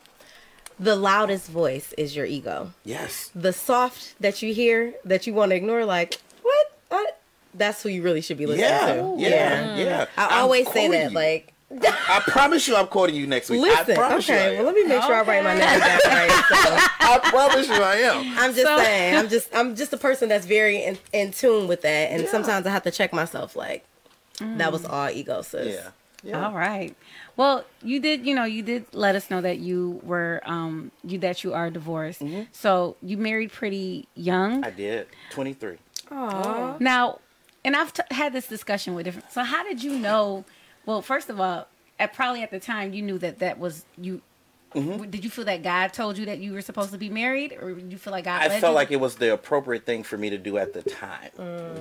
the 0.79 0.95
loudest 0.95 1.49
voice 1.49 1.93
is 1.97 2.15
your 2.15 2.25
ego. 2.25 2.71
yes. 2.85 3.29
The 3.35 3.51
soft 3.53 4.15
that 4.21 4.41
you 4.41 4.53
hear 4.53 4.93
that 5.05 5.27
you 5.27 5.33
want 5.33 5.49
to 5.51 5.55
ignore, 5.57 5.85
like 5.85 6.15
what? 6.41 6.67
I, 6.89 7.05
that's 7.53 7.83
who 7.83 7.89
you 7.89 8.01
really 8.01 8.21
should 8.21 8.37
be 8.37 8.45
listening 8.45 8.69
Yeah, 8.69 8.93
to. 8.95 9.15
yeah, 9.17 9.75
yeah. 9.75 10.05
I 10.17 10.25
I'm 10.37 10.43
always 10.43 10.71
say 10.71 10.87
that, 10.87 11.11
you. 11.11 11.15
like, 11.15 11.53
I 11.83 12.21
promise 12.27 12.67
you, 12.67 12.75
I'm 12.75 12.87
quoting 12.87 13.15
you 13.15 13.27
next 13.27 13.49
week. 13.49 13.61
listen, 13.61 13.91
I 13.91 13.95
promise 13.95 14.27
you. 14.27 14.35
I 14.35 14.37
okay, 14.47 14.57
well, 14.57 14.65
let 14.65 14.75
me 14.75 14.83
make 14.83 15.01
sure 15.03 15.13
I 15.15 15.21
write 15.21 15.43
my 15.43 15.53
name 15.57 15.79
down 15.79 15.99
right. 16.05 16.43
So, 16.49 16.55
I 16.99 17.19
promise 17.23 17.67
you, 17.67 17.73
I 17.75 17.95
am. 17.95 18.37
I'm 18.39 18.53
just 18.53 18.83
saying, 18.83 19.15
I'm 19.17 19.29
just, 19.29 19.55
I'm 19.55 19.75
just 19.75 19.93
a 19.93 19.97
person 19.97 20.27
that's 20.29 20.45
very 20.45 20.83
in, 20.83 20.97
in 21.13 21.31
tune 21.31 21.67
with 21.67 21.81
that, 21.83 22.11
and 22.11 22.27
sometimes 22.27 22.65
I 22.65 22.71
have 22.71 22.83
to 22.83 22.91
check 22.91 23.13
myself, 23.13 23.55
like, 23.55 23.85
that 24.39 24.71
was 24.71 24.85
all 24.85 25.09
ego, 25.09 25.41
sis. 25.41 25.75
Yeah. 25.75 25.89
Yeah. 26.23 26.45
All 26.45 26.53
right. 26.53 26.95
Well, 27.35 27.65
you 27.81 27.99
did, 27.99 28.25
you 28.27 28.35
know, 28.35 28.43
you 28.43 28.61
did 28.61 28.85
let 28.93 29.15
us 29.15 29.31
know 29.31 29.41
that 29.41 29.57
you 29.57 29.99
were, 30.03 30.41
um, 30.45 30.91
you 31.03 31.17
that 31.19 31.43
you 31.43 31.53
are 31.53 31.71
divorced. 31.71 32.21
So 32.51 32.95
you 33.01 33.17
married 33.17 33.51
pretty 33.51 34.07
young. 34.13 34.63
I 34.63 34.69
did. 34.69 35.07
23. 35.31 35.77
Now, 36.79 37.19
and 37.65 37.75
I've 37.75 37.93
t- 37.93 38.03
had 38.11 38.33
this 38.33 38.47
discussion 38.47 38.93
with 38.93 39.05
different. 39.05 39.31
So 39.31 39.43
how 39.43 39.63
did 39.63 39.81
you 39.83 39.97
know? 39.97 40.45
Well, 40.85 41.01
first 41.01 41.29
of 41.29 41.39
all, 41.39 41.67
at 41.99 42.13
probably 42.13 42.41
at 42.43 42.51
the 42.51 42.59
time 42.59 42.93
you 42.93 43.01
knew 43.01 43.17
that 43.19 43.39
that 43.39 43.59
was 43.59 43.85
you. 43.97 44.21
Mm-hmm. 44.73 45.09
Did 45.09 45.25
you 45.25 45.29
feel 45.29 45.43
that 45.45 45.63
God 45.63 45.91
told 45.91 46.17
you 46.17 46.25
that 46.27 46.39
you 46.39 46.53
were 46.53 46.61
supposed 46.61 46.93
to 46.93 46.97
be 46.97 47.09
married, 47.09 47.57
or 47.61 47.73
did 47.73 47.91
you 47.91 47.97
feel 47.97 48.11
like 48.11 48.23
God? 48.23 48.41
I 48.41 48.47
felt 48.61 48.71
you? 48.71 48.75
like 48.75 48.89
it 48.91 49.01
was 49.01 49.15
the 49.17 49.33
appropriate 49.33 49.85
thing 49.85 50.01
for 50.03 50.17
me 50.17 50.29
to 50.29 50.37
do 50.37 50.57
at 50.57 50.71
the 50.73 50.81
time, 50.81 51.29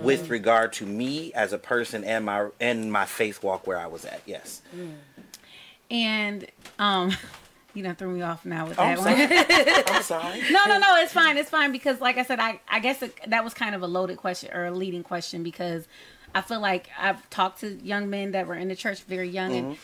with 0.03 0.29
regard 0.29 0.73
to 0.75 0.87
me 0.87 1.33
as 1.35 1.53
a 1.53 1.59
person 1.59 2.03
and 2.03 2.25
my 2.25 2.49
and 2.61 2.91
my 2.93 3.05
faith 3.05 3.45
walk 3.45 3.65
where 3.67 3.79
I 3.79 3.87
was 3.87 4.05
at. 4.05 4.23
Yes. 4.27 4.61
and 5.91 6.47
um, 6.81 7.13
you 7.75 7.83
done 7.85 7.95
threw 7.95 8.11
me 8.11 8.23
off 8.23 8.45
now 8.45 8.67
with 8.67 8.79
Oh, 8.79 8.83
that 8.83 8.99
I'm 8.99 9.85
one. 9.85 9.85
I'm 9.97 10.03
sorry. 10.03 10.41
no, 10.51 10.65
no, 10.67 10.79
no. 10.79 10.97
It's 10.97 11.13
fine. 11.13 11.37
It's 11.37 11.51
fine 11.51 11.71
because, 11.73 12.01
like 12.01 12.19
I 12.19 12.25
said, 12.25 12.41
I 12.41 12.61
I 12.69 12.81
guess 12.81 13.03
it, 13.03 13.17
that 13.29 13.45
was 13.45 13.55
kind 13.55 13.75
of 13.77 13.83
a 13.83 13.87
loaded 13.87 14.17
question 14.17 14.51
or 14.53 14.67
a 14.67 14.71
leading 14.73 15.03
question 15.05 15.45
because 15.45 15.87
I 16.35 16.41
feel 16.43 16.61
like 16.61 16.89
I've 16.99 17.29
talked 17.31 17.61
to 17.61 17.79
young 17.83 18.11
men 18.11 18.33
that 18.33 18.47
were 18.47 18.55
in 18.55 18.69
the 18.69 18.77
church 18.77 19.03
very 19.03 19.29
young 19.29 19.53
and 19.55 19.67
mm-hmm. 19.67 19.81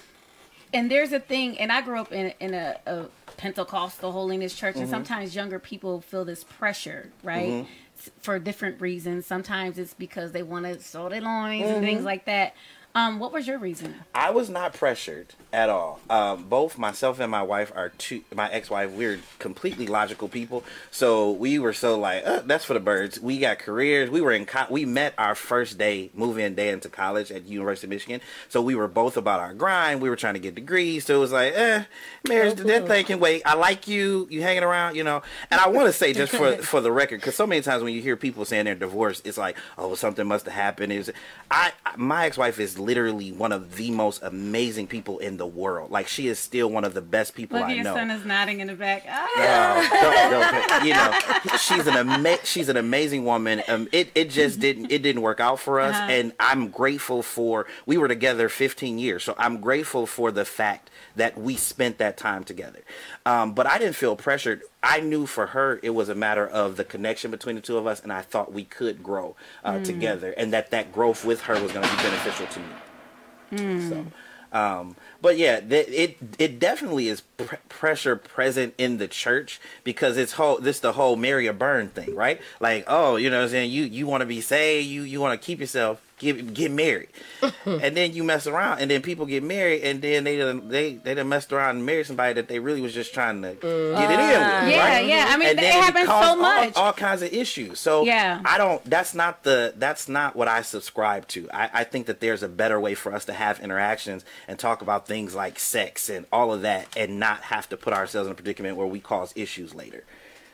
and 0.72 0.90
there's 0.90 1.12
a 1.12 1.20
thing, 1.20 1.58
and 1.58 1.72
I 1.72 1.80
grew 1.82 1.98
up 1.98 2.12
in 2.12 2.32
in 2.40 2.54
a, 2.54 2.76
a 2.86 3.06
Pentecostal 3.36 4.12
holiness 4.12 4.54
church, 4.54 4.76
and 4.76 4.84
mm-hmm. 4.84 4.92
sometimes 4.92 5.34
younger 5.34 5.58
people 5.58 6.00
feel 6.00 6.24
this 6.24 6.44
pressure, 6.44 7.10
right? 7.22 7.48
Mm-hmm. 7.48 7.70
S- 7.98 8.10
For 8.20 8.38
different 8.38 8.80
reasons. 8.80 9.26
Sometimes 9.26 9.78
it's 9.78 9.94
because 9.94 10.32
they 10.32 10.42
want 10.42 10.66
to 10.66 10.80
sow 10.80 11.08
their 11.08 11.20
loins 11.20 11.66
and 11.66 11.84
things 11.84 12.04
like 12.04 12.26
that. 12.26 12.54
Um, 12.94 13.18
what 13.18 13.30
was 13.30 13.46
your 13.46 13.58
reason? 13.58 13.94
I 14.14 14.30
was 14.30 14.48
not 14.48 14.72
pressured 14.72 15.34
at 15.52 15.68
all. 15.68 16.00
Um, 16.10 16.44
both 16.44 16.76
myself 16.76 17.20
and 17.20 17.30
my 17.30 17.42
wife 17.42 17.72
are 17.74 17.90
two. 17.90 18.22
My 18.34 18.50
ex-wife, 18.50 18.90
we're 18.90 19.20
completely 19.38 19.86
logical 19.86 20.28
people. 20.28 20.64
So 20.90 21.30
we 21.30 21.58
were 21.58 21.72
so 21.72 21.98
like, 21.98 22.26
uh, 22.26 22.42
that's 22.44 22.64
for 22.64 22.74
the 22.74 22.80
birds. 22.80 23.20
We 23.20 23.38
got 23.38 23.58
careers. 23.58 24.10
We 24.10 24.20
were 24.20 24.32
in. 24.32 24.44
Co- 24.44 24.66
we 24.70 24.84
met 24.84 25.14
our 25.18 25.34
first 25.34 25.78
day, 25.78 26.10
move-in 26.14 26.54
day 26.54 26.70
into 26.70 26.88
college 26.88 27.30
at 27.30 27.46
University 27.46 27.86
of 27.86 27.90
Michigan. 27.90 28.20
So 28.48 28.60
we 28.60 28.74
were 28.74 28.88
both 28.88 29.16
about 29.16 29.40
our 29.40 29.54
grind. 29.54 30.00
We 30.00 30.10
were 30.10 30.16
trying 30.16 30.34
to 30.34 30.40
get 30.40 30.54
degrees. 30.54 31.06
So 31.06 31.16
it 31.16 31.20
was 31.20 31.32
like, 31.32 31.52
eh, 31.54 31.84
marriage. 32.28 32.56
That 32.56 32.86
thing 32.86 33.04
can 33.04 33.20
wait. 33.20 33.42
I 33.46 33.54
like 33.54 33.88
you. 33.88 34.26
You 34.30 34.42
hanging 34.42 34.64
around, 34.64 34.96
you 34.96 35.04
know. 35.04 35.22
And 35.50 35.60
I 35.60 35.68
want 35.68 35.86
to 35.86 35.92
say 35.92 36.12
just 36.12 36.34
for 36.34 36.56
for 36.62 36.80
the 36.80 36.92
record, 36.92 37.20
because 37.20 37.36
so 37.36 37.46
many 37.46 37.62
times 37.62 37.82
when 37.82 37.94
you 37.94 38.02
hear 38.02 38.16
people 38.16 38.44
saying 38.44 38.64
they're 38.64 38.74
divorced, 38.74 39.26
it's 39.26 39.38
like, 39.38 39.56
oh, 39.78 39.94
something 39.94 40.26
must 40.26 40.44
have 40.46 40.54
happened. 40.54 40.92
Is 40.92 41.12
I 41.50 41.72
my 41.96 42.26
ex-wife 42.26 42.58
is 42.58 42.78
literally 42.78 43.32
one 43.32 43.52
of 43.52 43.76
the 43.76 43.90
most 43.90 44.22
amazing 44.22 44.86
people 44.86 45.18
in 45.18 45.35
the 45.36 45.46
world. 45.46 45.90
Like 45.90 46.08
she 46.08 46.26
is 46.28 46.38
still 46.38 46.68
one 46.70 46.84
of 46.84 46.94
the 46.94 47.00
best 47.02 47.34
people 47.34 47.58
Look, 47.58 47.68
I 47.68 47.74
your 47.74 47.84
know. 47.84 47.94
son 47.94 48.10
is 48.10 48.24
nodding 48.24 48.60
in 48.60 48.66
the 48.68 48.74
back. 48.74 49.04
Ah. 49.08 50.28
Don't- 50.30 50.84
you 50.86 50.92
know, 50.94 51.56
she's 51.58 51.86
an 51.86 51.96
ama- 51.96 52.44
she's 52.44 52.68
an 52.68 52.76
amazing 52.76 53.24
woman. 53.24 53.62
Um, 53.68 53.88
it 53.92 54.10
it 54.14 54.30
just 54.30 54.60
didn't 54.60 54.90
it 54.90 55.02
didn't 55.02 55.22
work 55.22 55.40
out 55.40 55.58
for 55.60 55.80
us, 55.80 55.94
Uh-huh. 55.94 56.10
and 56.10 56.32
I'm 56.40 56.68
grateful 56.68 57.22
for. 57.22 57.66
We 57.86 57.96
were 57.98 58.08
together 58.08 58.48
15 58.48 58.98
years, 58.98 59.24
so 59.24 59.34
I'm 59.38 59.60
grateful 59.60 60.06
for 60.06 60.30
the 60.30 60.44
fact 60.44 60.90
that 61.16 61.38
we 61.38 61.56
spent 61.56 61.98
that 61.98 62.16
time 62.16 62.44
together. 62.44 62.80
Um, 63.24 63.54
but 63.54 63.66
I 63.66 63.78
didn't 63.78 63.96
feel 63.96 64.16
pressured. 64.16 64.62
I 64.82 65.00
knew 65.00 65.26
for 65.26 65.48
her 65.48 65.80
it 65.82 65.90
was 65.90 66.08
a 66.08 66.14
matter 66.14 66.46
of 66.46 66.76
the 66.76 66.84
connection 66.84 67.30
between 67.30 67.56
the 67.56 67.62
two 67.62 67.78
of 67.78 67.86
us, 67.86 68.02
and 68.02 68.12
I 68.12 68.20
thought 68.22 68.52
we 68.52 68.64
could 68.64 69.02
grow 69.02 69.34
uh, 69.64 69.80
together, 69.82 70.32
and 70.36 70.52
that 70.52 70.70
that 70.70 70.92
growth 70.92 71.24
with 71.24 71.40
her 71.42 71.54
was 71.60 71.72
going 71.72 71.86
to 71.88 71.96
be 71.96 72.02
beneficial 72.02 72.46
to 72.46 72.60
me. 72.60 73.88
So. 73.88 74.06
Um, 74.52 74.96
but 75.20 75.38
yeah, 75.38 75.58
it 75.58 76.16
it 76.38 76.58
definitely 76.58 77.08
is 77.08 77.20
pr- 77.20 77.56
pressure 77.68 78.16
present 78.16 78.74
in 78.78 78.98
the 78.98 79.08
church 79.08 79.60
because 79.84 80.16
it's 80.16 80.32
whole 80.32 80.58
this 80.58 80.80
the 80.80 80.92
whole 80.92 81.16
marry 81.16 81.48
or 81.48 81.52
burn 81.52 81.88
thing, 81.88 82.14
right? 82.14 82.40
Like, 82.60 82.84
oh, 82.86 83.16
you 83.16 83.28
know, 83.30 83.42
I'm 83.42 83.48
saying 83.48 83.70
you 83.70 83.84
you 83.84 84.06
want 84.06 84.22
to 84.22 84.26
be 84.26 84.40
saved, 84.40 84.86
you 84.86 85.02
you 85.02 85.20
want 85.20 85.40
to 85.40 85.44
keep 85.44 85.60
yourself, 85.60 86.00
get 86.18 86.54
get 86.54 86.70
married, 86.70 87.08
and 87.66 87.96
then 87.96 88.12
you 88.12 88.24
mess 88.24 88.46
around, 88.46 88.80
and 88.80 88.90
then 88.90 89.02
people 89.02 89.26
get 89.26 89.42
married, 89.42 89.82
and 89.82 90.00
then 90.00 90.24
they 90.24 90.36
done, 90.36 90.68
they 90.68 90.94
they 90.94 91.14
done 91.14 91.28
messed 91.28 91.52
around 91.52 91.76
and 91.76 91.86
married 91.86 92.06
somebody 92.06 92.34
that 92.34 92.48
they 92.48 92.58
really 92.58 92.80
was 92.80 92.94
just 92.94 93.12
trying 93.12 93.42
to 93.42 93.54
mm. 93.54 93.96
get 93.96 94.10
it 94.10 94.14
in 94.14 94.28
with, 94.28 94.38
ah. 94.38 94.66
Yeah, 94.66 94.88
right? 94.88 95.06
yeah. 95.06 95.26
I 95.28 95.36
mean, 95.36 95.48
And 95.48 95.58
it 95.58 95.62
then 95.62 95.82
happens 95.82 96.06
caused 96.06 96.28
so 96.28 96.36
much. 96.36 96.76
all, 96.76 96.92
kinds 96.92 97.22
of 97.22 97.32
issues. 97.32 97.78
So 97.80 98.04
Yeah. 98.04 98.40
I 98.44 98.58
don't. 98.58 98.84
That's 98.84 99.14
not 99.14 99.42
the. 99.42 99.74
That's 99.76 100.08
not 100.08 100.36
what 100.36 100.48
I 100.48 100.62
subscribe 100.62 101.28
to. 101.28 101.48
I, 101.52 101.70
I 101.72 101.84
think 101.84 102.06
that 102.06 102.20
there's 102.20 102.42
a 102.42 102.48
better 102.48 102.80
way 102.80 102.94
for 102.94 103.12
us 103.14 103.24
to 103.26 103.32
have 103.32 103.60
interactions 103.60 104.24
and 104.48 104.58
talk 104.58 104.82
about 104.82 105.06
things 105.06 105.34
like 105.34 105.58
sex 105.58 106.08
and 106.08 106.26
all 106.32 106.52
of 106.52 106.62
that, 106.62 106.88
and 106.96 107.20
not 107.20 107.42
have 107.42 107.68
to 107.68 107.76
put 107.76 107.92
ourselves 107.92 108.26
in 108.26 108.32
a 108.32 108.34
predicament 108.34 108.76
where 108.76 108.86
we 108.86 109.00
cause 109.00 109.32
issues 109.36 109.74
later. 109.74 110.04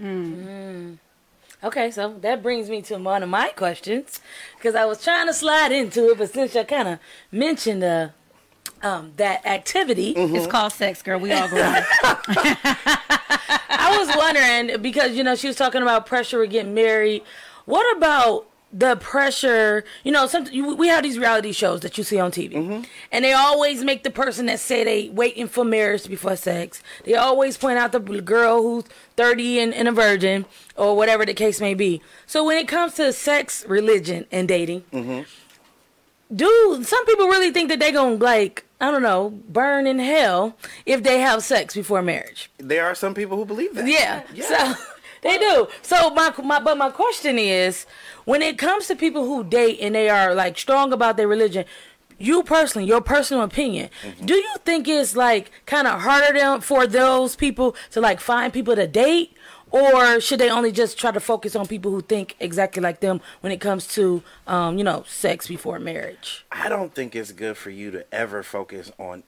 Mm. 0.01 0.47
Mm. 0.47 0.99
Okay, 1.65 1.91
so 1.93 2.15
that 2.23 2.43
brings 2.43 2.69
me 2.69 2.83
to 2.83 2.97
one 2.97 3.23
of 3.23 3.29
my 3.29 3.49
questions 3.51 4.21
because 4.57 4.75
I 4.75 4.85
was 4.85 5.03
trying 5.03 5.29
to 5.29 5.33
slide 5.35 5.71
into 5.71 6.11
it, 6.11 6.19
but 6.19 6.33
since 6.33 6.55
you 6.57 6.65
kind 6.65 6.89
of 6.89 6.99
mentioned 7.31 7.85
uh, 7.85 8.09
um, 8.83 9.13
that 9.17 9.47
activity, 9.47 10.13
It's 10.17 10.47
called 10.49 10.73
sex, 10.73 11.03
girl. 11.03 11.21
We 11.21 11.31
all 11.33 11.49
go 11.49 11.63
on. 11.63 11.83
I 13.69 13.97
was 13.99 14.17
wondering 14.17 14.83
because 14.83 15.13
you 15.13 15.23
know 15.23 15.37
she 15.37 15.47
was 15.47 15.57
talking 15.57 15.83
about 15.83 16.07
pressure 16.07 16.43
to 16.43 16.49
get 16.49 16.67
married. 16.67 17.23
What 17.65 17.97
about 17.97 18.47
the 18.73 18.97
pressure? 18.97 19.85
You 20.05 20.13
know, 20.13 20.27
some 20.27 20.47
you, 20.51 20.75
we 20.75 20.89
have 20.89 21.03
these 21.03 21.19
reality 21.19 21.53
shows 21.53 21.81
that 21.81 21.99
you 21.99 22.05
see 22.05 22.19
on 22.19 22.31
TV, 22.31 22.53
mm-hmm. 22.53 22.83
and 23.11 23.25
they 23.25 23.33
always 23.33 23.85
make 23.85 24.03
the 24.03 24.11
person 24.11 24.47
that 24.47 24.61
say 24.61 24.85
they 24.85 25.09
waiting 25.11 25.49
for 25.49 25.65
marriage 25.65 26.09
before 26.09 26.37
sex. 26.37 26.83
They 27.05 27.15
always 27.15 27.57
point 27.57 27.79
out 27.79 27.93
the 27.93 28.01
girl 28.01 28.63
who's 28.63 28.85
thirty 29.17 29.59
and, 29.59 29.75
and 29.75 29.89
a 29.89 29.93
virgin, 29.93 30.47
or 30.77 30.97
whatever 30.97 31.27
the 31.27 31.35
case 31.35 31.61
may 31.61 31.75
be. 31.75 32.01
So 32.27 32.45
when 32.45 32.57
it 32.57 32.69
comes 32.69 32.95
to 32.95 33.13
sex, 33.13 33.65
religion, 33.69 34.27
and 34.33 34.49
dating, 34.49 34.83
mm-hmm. 34.93 35.23
do 36.35 36.83
some 36.85 37.07
people 37.07 37.27
really 37.27 37.51
think 37.51 37.69
that 37.69 37.79
they 37.79 37.93
gonna 37.93 38.17
like 38.17 38.65
I 38.81 38.91
don't 38.91 39.03
know 39.03 39.31
burn 39.49 39.87
in 39.87 39.99
hell 39.99 40.57
if 40.87 41.03
they 41.03 41.21
have 41.21 41.45
sex 41.45 41.75
before 41.75 42.03
marriage? 42.03 42.51
There 42.59 42.85
are 42.85 42.95
some 42.95 43.15
people 43.15 43.37
who 43.37 43.45
believe 43.45 43.75
that. 43.75 43.87
Yeah. 43.87 44.23
Yeah. 44.35 44.75
So 44.75 44.83
they 45.23 45.39
do. 45.39 45.69
So 45.83 46.11
my 46.11 46.33
my 46.45 46.61
but 46.61 46.77
my 46.77 46.91
question 46.91 47.39
is, 47.39 47.87
when 48.25 48.43
it 48.43 48.59
comes 48.59 48.87
to 48.89 48.97
people 48.97 49.25
who 49.25 49.43
date 49.45 49.79
and 49.81 49.95
they 49.95 50.09
are 50.09 50.35
like 50.35 50.59
strong 50.59 50.93
about 50.93 51.17
their 51.17 51.29
religion, 51.29 51.65
you 52.19 52.43
personally, 52.43 52.87
your 52.87 53.01
personal 53.01 53.43
opinion, 53.43 53.91
do 54.25 54.35
you 54.35 54.55
think 54.65 54.87
it's 54.87 55.17
like 55.17 55.51
kind 55.67 55.87
of 55.89 56.01
harder 56.01 56.39
than 56.39 56.61
for 56.61 56.87
those 56.87 57.37
people 57.37 57.75
to 57.91 58.01
like 58.01 58.21
find 58.21 58.53
people 58.53 58.77
to 58.77 58.87
date? 58.87 59.33
Or 59.71 60.21
should 60.21 60.39
they 60.39 60.51
only 60.51 60.71
just 60.71 60.99
try 60.99 61.13
to 61.13 61.21
focus 61.21 61.57
on 61.57 61.67
people 61.67 61.91
who 61.91 62.03
think 62.03 62.37
exactly 62.39 62.83
like 62.83 63.01
them 63.01 63.23
when 63.41 63.53
it 63.53 63.61
comes 63.61 63.87
to, 63.95 64.23
um, 64.47 64.77
you 64.77 64.85
know, 64.85 65.03
sex 65.07 65.49
before 65.49 65.79
marriage? 65.79 66.45
I 66.53 66.69
don't 66.69 66.95
think 66.95 67.17
it's 67.17 67.33
good 67.33 67.57
for 67.57 67.71
you 67.71 67.91
to 67.93 68.05
ever 68.13 68.43
focus 68.43 68.93
on 68.99 69.23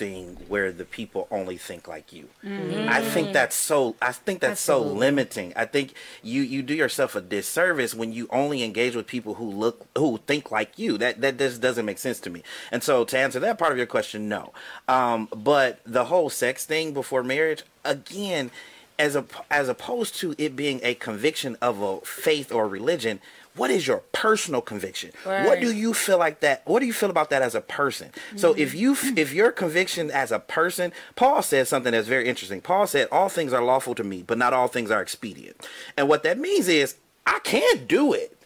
anything 0.00 0.36
where 0.48 0.72
the 0.72 0.84
people 0.84 1.26
only 1.30 1.56
think 1.56 1.88
like 1.88 2.12
you. 2.12 2.28
I 2.44 3.00
think 3.00 3.32
that's 3.32 3.56
so 3.56 3.96
I 4.00 4.12
think 4.12 4.40
that's 4.40 4.60
so 4.60 4.80
limiting. 4.82 5.52
I 5.56 5.64
think 5.64 5.94
you 6.22 6.42
you 6.42 6.62
do 6.62 6.74
yourself 6.74 7.14
a 7.14 7.20
disservice 7.20 7.94
when 7.94 8.12
you 8.12 8.28
only 8.30 8.62
engage 8.62 8.94
with 8.94 9.06
people 9.06 9.34
who 9.34 9.50
look 9.50 9.86
who 9.96 10.18
think 10.26 10.50
like 10.50 10.78
you. 10.78 10.98
That 10.98 11.20
that 11.20 11.38
just 11.38 11.60
doesn't 11.60 11.84
make 11.84 11.98
sense 11.98 12.20
to 12.20 12.30
me. 12.30 12.42
And 12.70 12.82
so 12.82 13.04
to 13.04 13.18
answer 13.18 13.40
that 13.40 13.58
part 13.58 13.72
of 13.72 13.78
your 13.78 13.86
question, 13.86 14.28
no. 14.28 14.52
Um, 14.88 15.28
but 15.34 15.80
the 15.84 16.06
whole 16.06 16.30
sex 16.30 16.64
thing 16.64 16.92
before 16.92 17.22
marriage, 17.22 17.62
again, 17.84 18.50
as 18.98 19.16
a 19.16 19.24
as 19.50 19.68
opposed 19.68 20.14
to 20.16 20.34
it 20.38 20.56
being 20.56 20.80
a 20.82 20.94
conviction 20.94 21.56
of 21.60 21.80
a 21.80 22.00
faith 22.00 22.52
or 22.52 22.68
religion, 22.68 23.20
what 23.56 23.70
is 23.70 23.86
your 23.86 23.98
personal 24.12 24.60
conviction? 24.60 25.12
What 25.24 25.60
do 25.60 25.72
you 25.72 25.94
feel 25.94 26.18
like 26.18 26.40
that? 26.40 26.62
What 26.66 26.80
do 26.80 26.86
you 26.86 26.92
feel 26.92 27.10
about 27.10 27.30
that 27.30 27.42
as 27.42 27.54
a 27.54 27.60
person? 27.60 28.10
So 28.36 28.54
if 28.54 28.74
you 28.74 28.94
mm-hmm. 28.94 29.18
if 29.18 29.32
your 29.32 29.50
conviction 29.52 30.10
as 30.10 30.32
a 30.32 30.38
person, 30.38 30.92
Paul 31.14 31.42
says 31.42 31.68
something 31.68 31.92
that's 31.92 32.08
very 32.08 32.28
interesting. 32.28 32.60
Paul 32.60 32.86
said, 32.86 33.08
"All 33.10 33.28
things 33.28 33.52
are 33.52 33.62
lawful 33.62 33.94
to 33.94 34.04
me, 34.04 34.22
but 34.22 34.38
not 34.38 34.52
all 34.52 34.68
things 34.68 34.90
are 34.90 35.02
expedient." 35.02 35.66
And 35.96 36.08
what 36.08 36.22
that 36.22 36.38
means 36.38 36.68
is, 36.68 36.96
I 37.26 37.38
can't 37.40 37.88
do 37.88 38.12
it. 38.12 38.36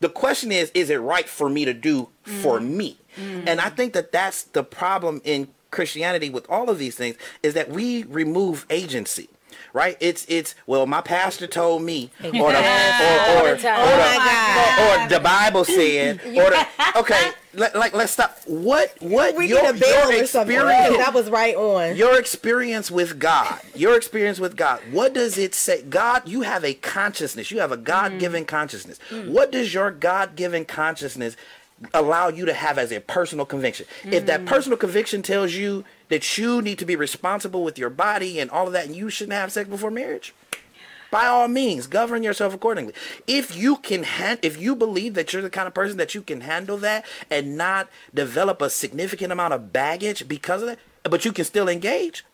The 0.00 0.08
question 0.08 0.50
is, 0.50 0.70
is 0.74 0.90
it 0.90 0.96
right 0.96 1.28
for 1.28 1.48
me 1.48 1.64
to 1.64 1.74
do 1.74 2.08
for 2.22 2.58
mm. 2.58 2.70
me? 2.70 2.98
Mm. 3.16 3.44
And 3.46 3.60
I 3.60 3.68
think 3.68 3.92
that 3.92 4.10
that's 4.10 4.42
the 4.42 4.64
problem 4.64 5.20
in 5.24 5.48
Christianity 5.70 6.28
with 6.30 6.48
all 6.50 6.70
of 6.70 6.78
these 6.78 6.96
things 6.96 7.16
is 7.42 7.54
that 7.54 7.70
we 7.70 8.04
remove 8.04 8.66
agency. 8.70 9.28
Right? 9.72 9.96
It's 10.00 10.26
it's 10.28 10.54
well, 10.66 10.86
my 10.86 11.00
pastor 11.00 11.46
told 11.46 11.82
me, 11.82 12.10
or 12.22 12.30
the, 12.30 12.38
or, 12.38 12.42
or, 12.42 12.50
or, 12.50 12.52
the 12.52 13.62
time. 13.62 13.62
the, 13.62 13.70
Oh 13.70 13.96
my 13.96 14.98
or, 15.00 15.04
or 15.04 15.08
the 15.08 15.20
Bible 15.20 15.64
said, 15.64 16.20
or 16.26 16.50
the, 16.50 16.66
okay, 16.96 17.32
let, 17.54 17.74
like 17.74 17.94
let's 17.94 18.12
stop. 18.12 18.38
What 18.46 18.94
what 19.00 19.36
We 19.36 19.48
your, 19.48 19.62
need 19.62 19.76
a 19.76 19.78
bill 19.78 20.10
your 20.10 20.22
or 20.22 20.26
something. 20.26 20.56
experience 20.56 20.96
That 20.98 21.14
was 21.14 21.30
right 21.30 21.54
on. 21.54 21.96
your 21.96 22.18
experience 22.18 22.90
with 22.90 23.18
God, 23.18 23.60
your 23.74 23.96
experience 23.96 24.38
with 24.38 24.56
God, 24.56 24.80
what 24.90 25.12
does 25.14 25.38
it 25.38 25.54
say? 25.54 25.82
God, 25.82 26.28
you 26.28 26.42
have 26.42 26.64
a 26.64 26.74
consciousness. 26.74 27.50
You 27.50 27.60
have 27.60 27.72
a 27.72 27.76
God 27.76 28.18
given 28.18 28.44
mm. 28.44 28.48
consciousness. 28.48 28.98
What 29.26 29.52
does 29.52 29.74
your 29.74 29.90
God 29.90 30.36
given 30.36 30.64
consciousness 30.64 31.36
allow 31.94 32.28
you 32.28 32.44
to 32.46 32.52
have 32.52 32.78
as 32.78 32.92
a 32.92 33.00
personal 33.00 33.46
conviction? 33.46 33.86
If 34.04 34.26
that 34.26 34.42
mm. 34.42 34.46
personal 34.46 34.78
conviction 34.78 35.22
tells 35.22 35.54
you 35.54 35.84
that 36.08 36.38
you 36.38 36.62
need 36.62 36.78
to 36.78 36.86
be 36.86 36.96
responsible 36.96 37.64
with 37.64 37.78
your 37.78 37.90
body 37.90 38.38
and 38.38 38.50
all 38.50 38.66
of 38.66 38.72
that, 38.72 38.86
and 38.86 38.96
you 38.96 39.10
shouldn't 39.10 39.34
have 39.34 39.52
sex 39.52 39.68
before 39.68 39.90
marriage, 39.90 40.34
by 41.12 41.26
all 41.26 41.46
means, 41.46 41.86
govern 41.86 42.22
yourself 42.22 42.54
accordingly. 42.54 42.94
If 43.26 43.54
you 43.54 43.76
can, 43.76 44.02
han- 44.02 44.38
if 44.40 44.58
you 44.58 44.74
believe 44.74 45.12
that 45.14 45.32
you're 45.32 45.42
the 45.42 45.50
kind 45.50 45.68
of 45.68 45.74
person 45.74 45.98
that 45.98 46.14
you 46.14 46.22
can 46.22 46.40
handle 46.40 46.78
that 46.78 47.04
and 47.30 47.56
not 47.56 47.90
develop 48.14 48.62
a 48.62 48.70
significant 48.70 49.30
amount 49.30 49.52
of 49.52 49.74
baggage 49.74 50.26
because 50.26 50.62
of 50.62 50.68
that, 50.68 50.78
but 51.02 51.26
you 51.26 51.32
can 51.32 51.44
still 51.44 51.68
engage, 51.68 52.24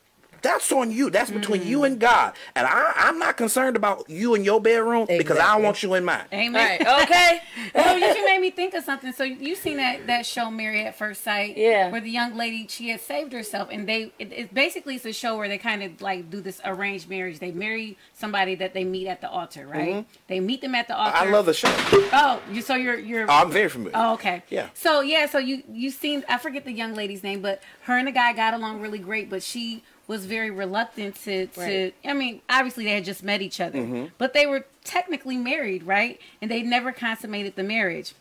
that's 0.43 0.71
on 0.73 0.91
you. 0.91 1.11
That's 1.11 1.31
between 1.31 1.67
you 1.67 1.85
and 1.85 1.97
mm. 1.97 2.01
God. 2.01 2.35
And 2.55 2.67
I, 2.67 2.93
I'm 2.97 3.19
not 3.19 3.37
concerned 3.37 3.77
about 3.77 4.09
you 4.09 4.35
in 4.35 4.45
your 4.45 4.61
bedroom 4.61 5.07
because 5.07 5.39
I 5.39 5.57
want 5.59 5.83
you 5.83 5.95
in 5.95 6.05
mine. 6.05 6.25
Amen. 6.33 6.55
Right. 6.55 7.03
Okay. 7.03 7.41
so 7.85 7.95
you 7.95 8.01
just 8.01 8.25
made 8.25 8.41
me 8.41 8.51
think 8.51 8.75
of 8.75 8.85
something. 8.85 9.13
So 9.13 9.25
you 9.25 9.55
seen 9.55 9.79
that 9.79 10.07
that 10.07 10.27
show 10.27 10.51
Married 10.51 10.87
at 10.87 10.97
First 10.97 11.23
Sight, 11.25 11.57
Yeah. 11.57 11.91
where 11.91 12.01
the 12.01 12.11
young 12.11 12.37
lady 12.37 12.67
she 12.69 12.91
had 12.91 13.01
saved 13.01 13.33
herself, 13.33 13.69
and 13.71 13.89
they 13.89 14.13
it, 14.19 14.33
it 14.33 14.55
basically 14.55 14.97
it's 14.97 15.05
a 15.05 15.13
show 15.13 15.37
where 15.37 15.49
they 15.49 15.59
kind 15.59 15.83
of 15.83 16.01
like 16.01 16.31
do 16.31 16.41
this 16.41 16.61
arranged 16.65 17.09
marriage. 17.09 17.39
They 17.39 17.53
marry 17.53 17.97
somebody 18.15 18.55
that 18.57 18.75
they 18.75 18.85
meet 18.85 19.07
at 19.07 19.21
the 19.21 19.31
altar, 19.31 19.67
right? 19.67 19.95
Mm-hmm. 19.95 20.11
They 20.29 20.41
meet 20.41 20.61
them 20.61 20.75
at 20.75 20.89
the 20.89 20.97
altar. 20.97 21.17
I 21.17 21.31
love 21.31 21.47
the 21.47 21.55
show. 21.55 21.69
Oh, 22.13 22.41
you 22.53 22.63
so 22.63 22.75
you're 22.75 22.99
you're. 22.99 23.25
Oh, 23.25 23.43
I'm 23.43 23.51
very 23.51 23.69
familiar. 23.69 23.97
Oh, 23.97 24.15
okay. 24.15 24.43
Yeah. 24.51 24.69
So 24.75 25.01
yeah, 25.01 25.27
so 25.27 25.39
you 25.39 25.63
you 25.71 25.91
seen 25.91 26.25
I 26.29 26.39
forget 26.39 26.65
the 26.65 26.73
young 26.73 26.95
lady's 26.95 27.23
name, 27.23 27.43
but 27.43 27.63
her 27.83 27.97
and 27.97 28.07
the 28.07 28.13
guy 28.13 28.33
got 28.33 28.55
along 28.55 28.81
really 28.81 28.99
great, 28.99 29.31
but 29.31 29.43
she 29.43 29.83
was 30.09 30.27
very 30.27 30.51
reluctant 30.51 31.15
to 31.25 31.47
to 31.47 31.61
Right. 31.61 31.95
I 32.05 32.13
mean, 32.15 32.41
obviously 32.51 32.85
they 32.85 32.95
had 32.95 33.05
just 33.05 33.23
met 33.23 33.41
each 33.43 33.61
other. 33.61 33.79
Mm-hmm. 33.79 34.07
But 34.19 34.33
they 34.35 34.47
were 34.47 34.67
technically 34.83 35.37
married, 35.37 35.85
right? 35.85 36.21
And 36.43 36.51
they 36.51 36.63
never 36.63 36.91
consummated 36.93 37.55
the 37.55 37.63
marriage. 37.63 38.15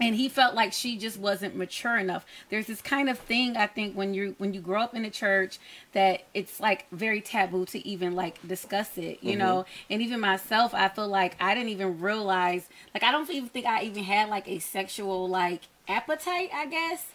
and 0.00 0.14
he 0.16 0.28
felt 0.28 0.54
like 0.54 0.72
she 0.72 0.96
just 0.96 1.18
wasn't 1.18 1.54
mature 1.54 1.96
enough 1.98 2.24
there's 2.48 2.66
this 2.66 2.80
kind 2.80 3.08
of 3.10 3.18
thing 3.18 3.56
i 3.58 3.66
think 3.66 3.94
when 3.94 4.14
you 4.14 4.34
when 4.38 4.54
you 4.54 4.60
grow 4.60 4.80
up 4.82 4.94
in 4.94 5.02
the 5.02 5.10
church 5.10 5.58
that 5.92 6.24
it's 6.32 6.58
like 6.60 6.86
very 6.90 7.20
taboo 7.20 7.64
to 7.66 7.78
even 7.86 8.14
like 8.14 8.36
discuss 8.48 8.96
it 8.96 9.18
you 9.22 9.36
know 9.36 9.66
and 9.90 10.00
even 10.00 10.18
myself 10.18 10.72
i 10.74 10.88
feel 10.88 11.06
like 11.08 11.36
i 11.40 11.54
didn't 11.54 11.68
even 11.68 12.00
realize 12.00 12.68
like 12.94 13.02
i 13.04 13.12
don't 13.12 13.28
even 13.30 13.48
think 13.50 13.66
i 13.66 13.82
even 13.82 14.02
had 14.02 14.28
like 14.30 14.48
a 14.48 14.58
sexual 14.58 15.28
like 15.28 15.60
appetite 15.86 16.50
i 16.54 16.66
guess 16.66 17.06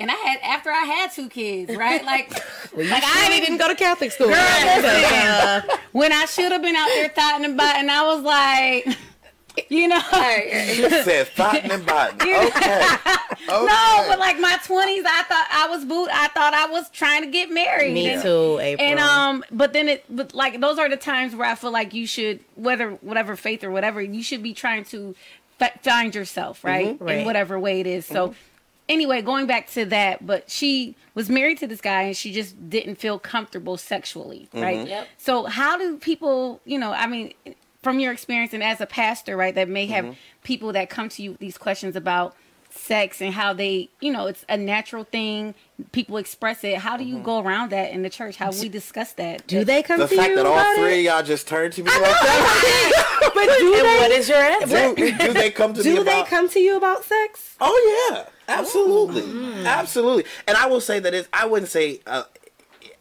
and 0.00 0.10
I 0.10 0.14
had 0.14 0.40
after 0.42 0.70
I 0.70 0.84
had 0.84 1.12
two 1.12 1.28
kids, 1.28 1.74
right? 1.76 2.04
Like, 2.04 2.30
like 2.76 3.02
I 3.04 3.26
I 3.36 3.40
didn't 3.40 3.58
go 3.58 3.68
to 3.68 3.74
Catholic 3.74 4.12
school. 4.12 4.28
Girl, 4.28 4.36
listen. 4.36 4.84
Uh, 4.84 5.62
when 5.92 6.12
I 6.12 6.24
should 6.26 6.52
have 6.52 6.62
been 6.62 6.76
out 6.76 6.88
there 6.88 7.08
thoughting 7.08 7.52
about, 7.52 7.76
and 7.76 7.90
I 7.90 8.02
was 8.04 8.22
like, 8.22 8.96
you 9.68 9.86
know, 9.88 10.00
You 10.12 10.90
said 10.90 11.28
thoughtin' 11.28 11.70
and 11.70 11.86
bottin'. 11.86 12.16
Okay. 12.22 12.36
okay. 13.48 13.66
no, 13.66 14.04
but 14.08 14.18
like 14.18 14.38
my 14.40 14.58
twenties, 14.64 15.04
I 15.06 15.22
thought 15.28 15.46
I 15.50 15.68
was 15.70 15.84
boot. 15.84 16.08
I 16.12 16.26
thought 16.28 16.54
I 16.54 16.66
was 16.66 16.90
trying 16.90 17.22
to 17.22 17.30
get 17.30 17.50
married. 17.50 17.94
me 17.94 18.08
And- 18.10 18.22
too, 18.22 18.58
April. 18.60 18.88
And 18.88 18.98
um, 18.98 19.44
but 19.52 19.72
then 19.72 19.88
it, 19.88 20.04
but 20.10 20.34
like 20.34 20.60
those 20.60 20.78
are 20.78 20.88
the 20.88 20.96
times 20.96 21.36
where 21.36 21.48
I 21.48 21.54
feel 21.54 21.70
like 21.70 21.94
you 21.94 22.06
should, 22.08 22.40
whether 22.56 22.90
whatever 22.90 23.36
faith 23.36 23.62
or 23.62 23.70
whatever, 23.70 24.02
you 24.02 24.22
should 24.24 24.42
be 24.42 24.54
trying 24.54 24.84
to 24.86 25.14
f- 25.60 25.80
find 25.84 26.12
yourself, 26.14 26.64
right, 26.64 26.96
Right. 27.00 27.18
in 27.18 27.24
whatever 27.24 27.58
way 27.60 27.78
it 27.80 27.86
is. 27.86 28.06
So. 28.06 28.34
Anyway, 28.88 29.22
going 29.22 29.46
back 29.46 29.70
to 29.70 29.84
that, 29.86 30.26
but 30.26 30.50
she 30.50 30.94
was 31.14 31.30
married 31.30 31.58
to 31.58 31.66
this 31.66 31.80
guy 31.80 32.02
and 32.02 32.16
she 32.16 32.32
just 32.32 32.68
didn't 32.68 32.96
feel 32.96 33.18
comfortable 33.18 33.76
sexually, 33.76 34.48
mm-hmm. 34.52 34.60
right? 34.60 34.88
Yep. 34.88 35.08
So 35.16 35.44
how 35.44 35.78
do 35.78 35.96
people, 35.96 36.60
you 36.64 36.78
know, 36.78 36.92
I 36.92 37.06
mean, 37.06 37.32
from 37.82 37.98
your 37.98 38.12
experience 38.12 38.52
and 38.52 38.62
as 38.62 38.80
a 38.80 38.86
pastor, 38.86 39.36
right, 39.36 39.54
that 39.54 39.68
may 39.68 39.86
have 39.86 40.04
mm-hmm. 40.04 40.14
people 40.42 40.72
that 40.72 40.90
come 40.90 41.08
to 41.10 41.22
you 41.22 41.32
with 41.32 41.40
these 41.40 41.56
questions 41.56 41.96
about 41.96 42.36
sex 42.70 43.22
and 43.22 43.32
how 43.32 43.52
they, 43.52 43.88
you 44.00 44.12
know, 44.12 44.26
it's 44.26 44.44
a 44.48 44.56
natural 44.56 45.04
thing. 45.04 45.54
People 45.92 46.16
express 46.16 46.64
it. 46.64 46.78
How 46.78 46.96
do 46.96 47.04
you 47.04 47.16
mm-hmm. 47.16 47.24
go 47.24 47.40
around 47.40 47.70
that 47.70 47.92
in 47.92 48.02
the 48.02 48.10
church? 48.10 48.36
How 48.36 48.50
we 48.50 48.68
discuss 48.68 49.12
that? 49.14 49.46
do 49.46 49.64
they 49.64 49.82
come 49.82 50.00
The 50.00 50.08
to 50.08 50.14
you? 50.14 50.20
The 50.20 50.26
fact 50.26 50.36
that 50.36 50.46
all 50.46 50.74
three 50.76 50.94
it? 50.94 50.98
of 50.98 51.04
y'all 51.04 51.22
just 51.22 51.46
turned 51.48 51.72
to 51.74 51.82
me 51.82 51.90
like 51.90 52.02
that. 52.02 53.00
But 53.34 53.46
do 53.58 53.74
And 53.74 53.84
they? 53.84 53.98
what 53.98 54.10
is 54.10 54.28
your 54.28 54.38
answer? 54.38 54.94
do, 54.94 55.18
do 55.18 55.32
they 55.32 55.50
come 55.50 55.72
to 55.74 55.78
me 55.78 55.84
do 55.84 56.04
they 56.04 56.12
about? 56.12 56.26
come 56.28 56.48
to 56.50 56.60
you 56.60 56.76
about 56.76 57.04
sex? 57.04 57.56
Oh 57.60 58.10
yeah, 58.12 58.26
absolutely, 58.48 59.22
mm-hmm. 59.22 59.66
absolutely. 59.66 60.24
And 60.46 60.56
I 60.56 60.66
will 60.66 60.80
say 60.80 60.98
that 60.98 61.14
it's. 61.14 61.28
I 61.32 61.46
wouldn't 61.46 61.70
say. 61.70 62.00
Uh, 62.06 62.24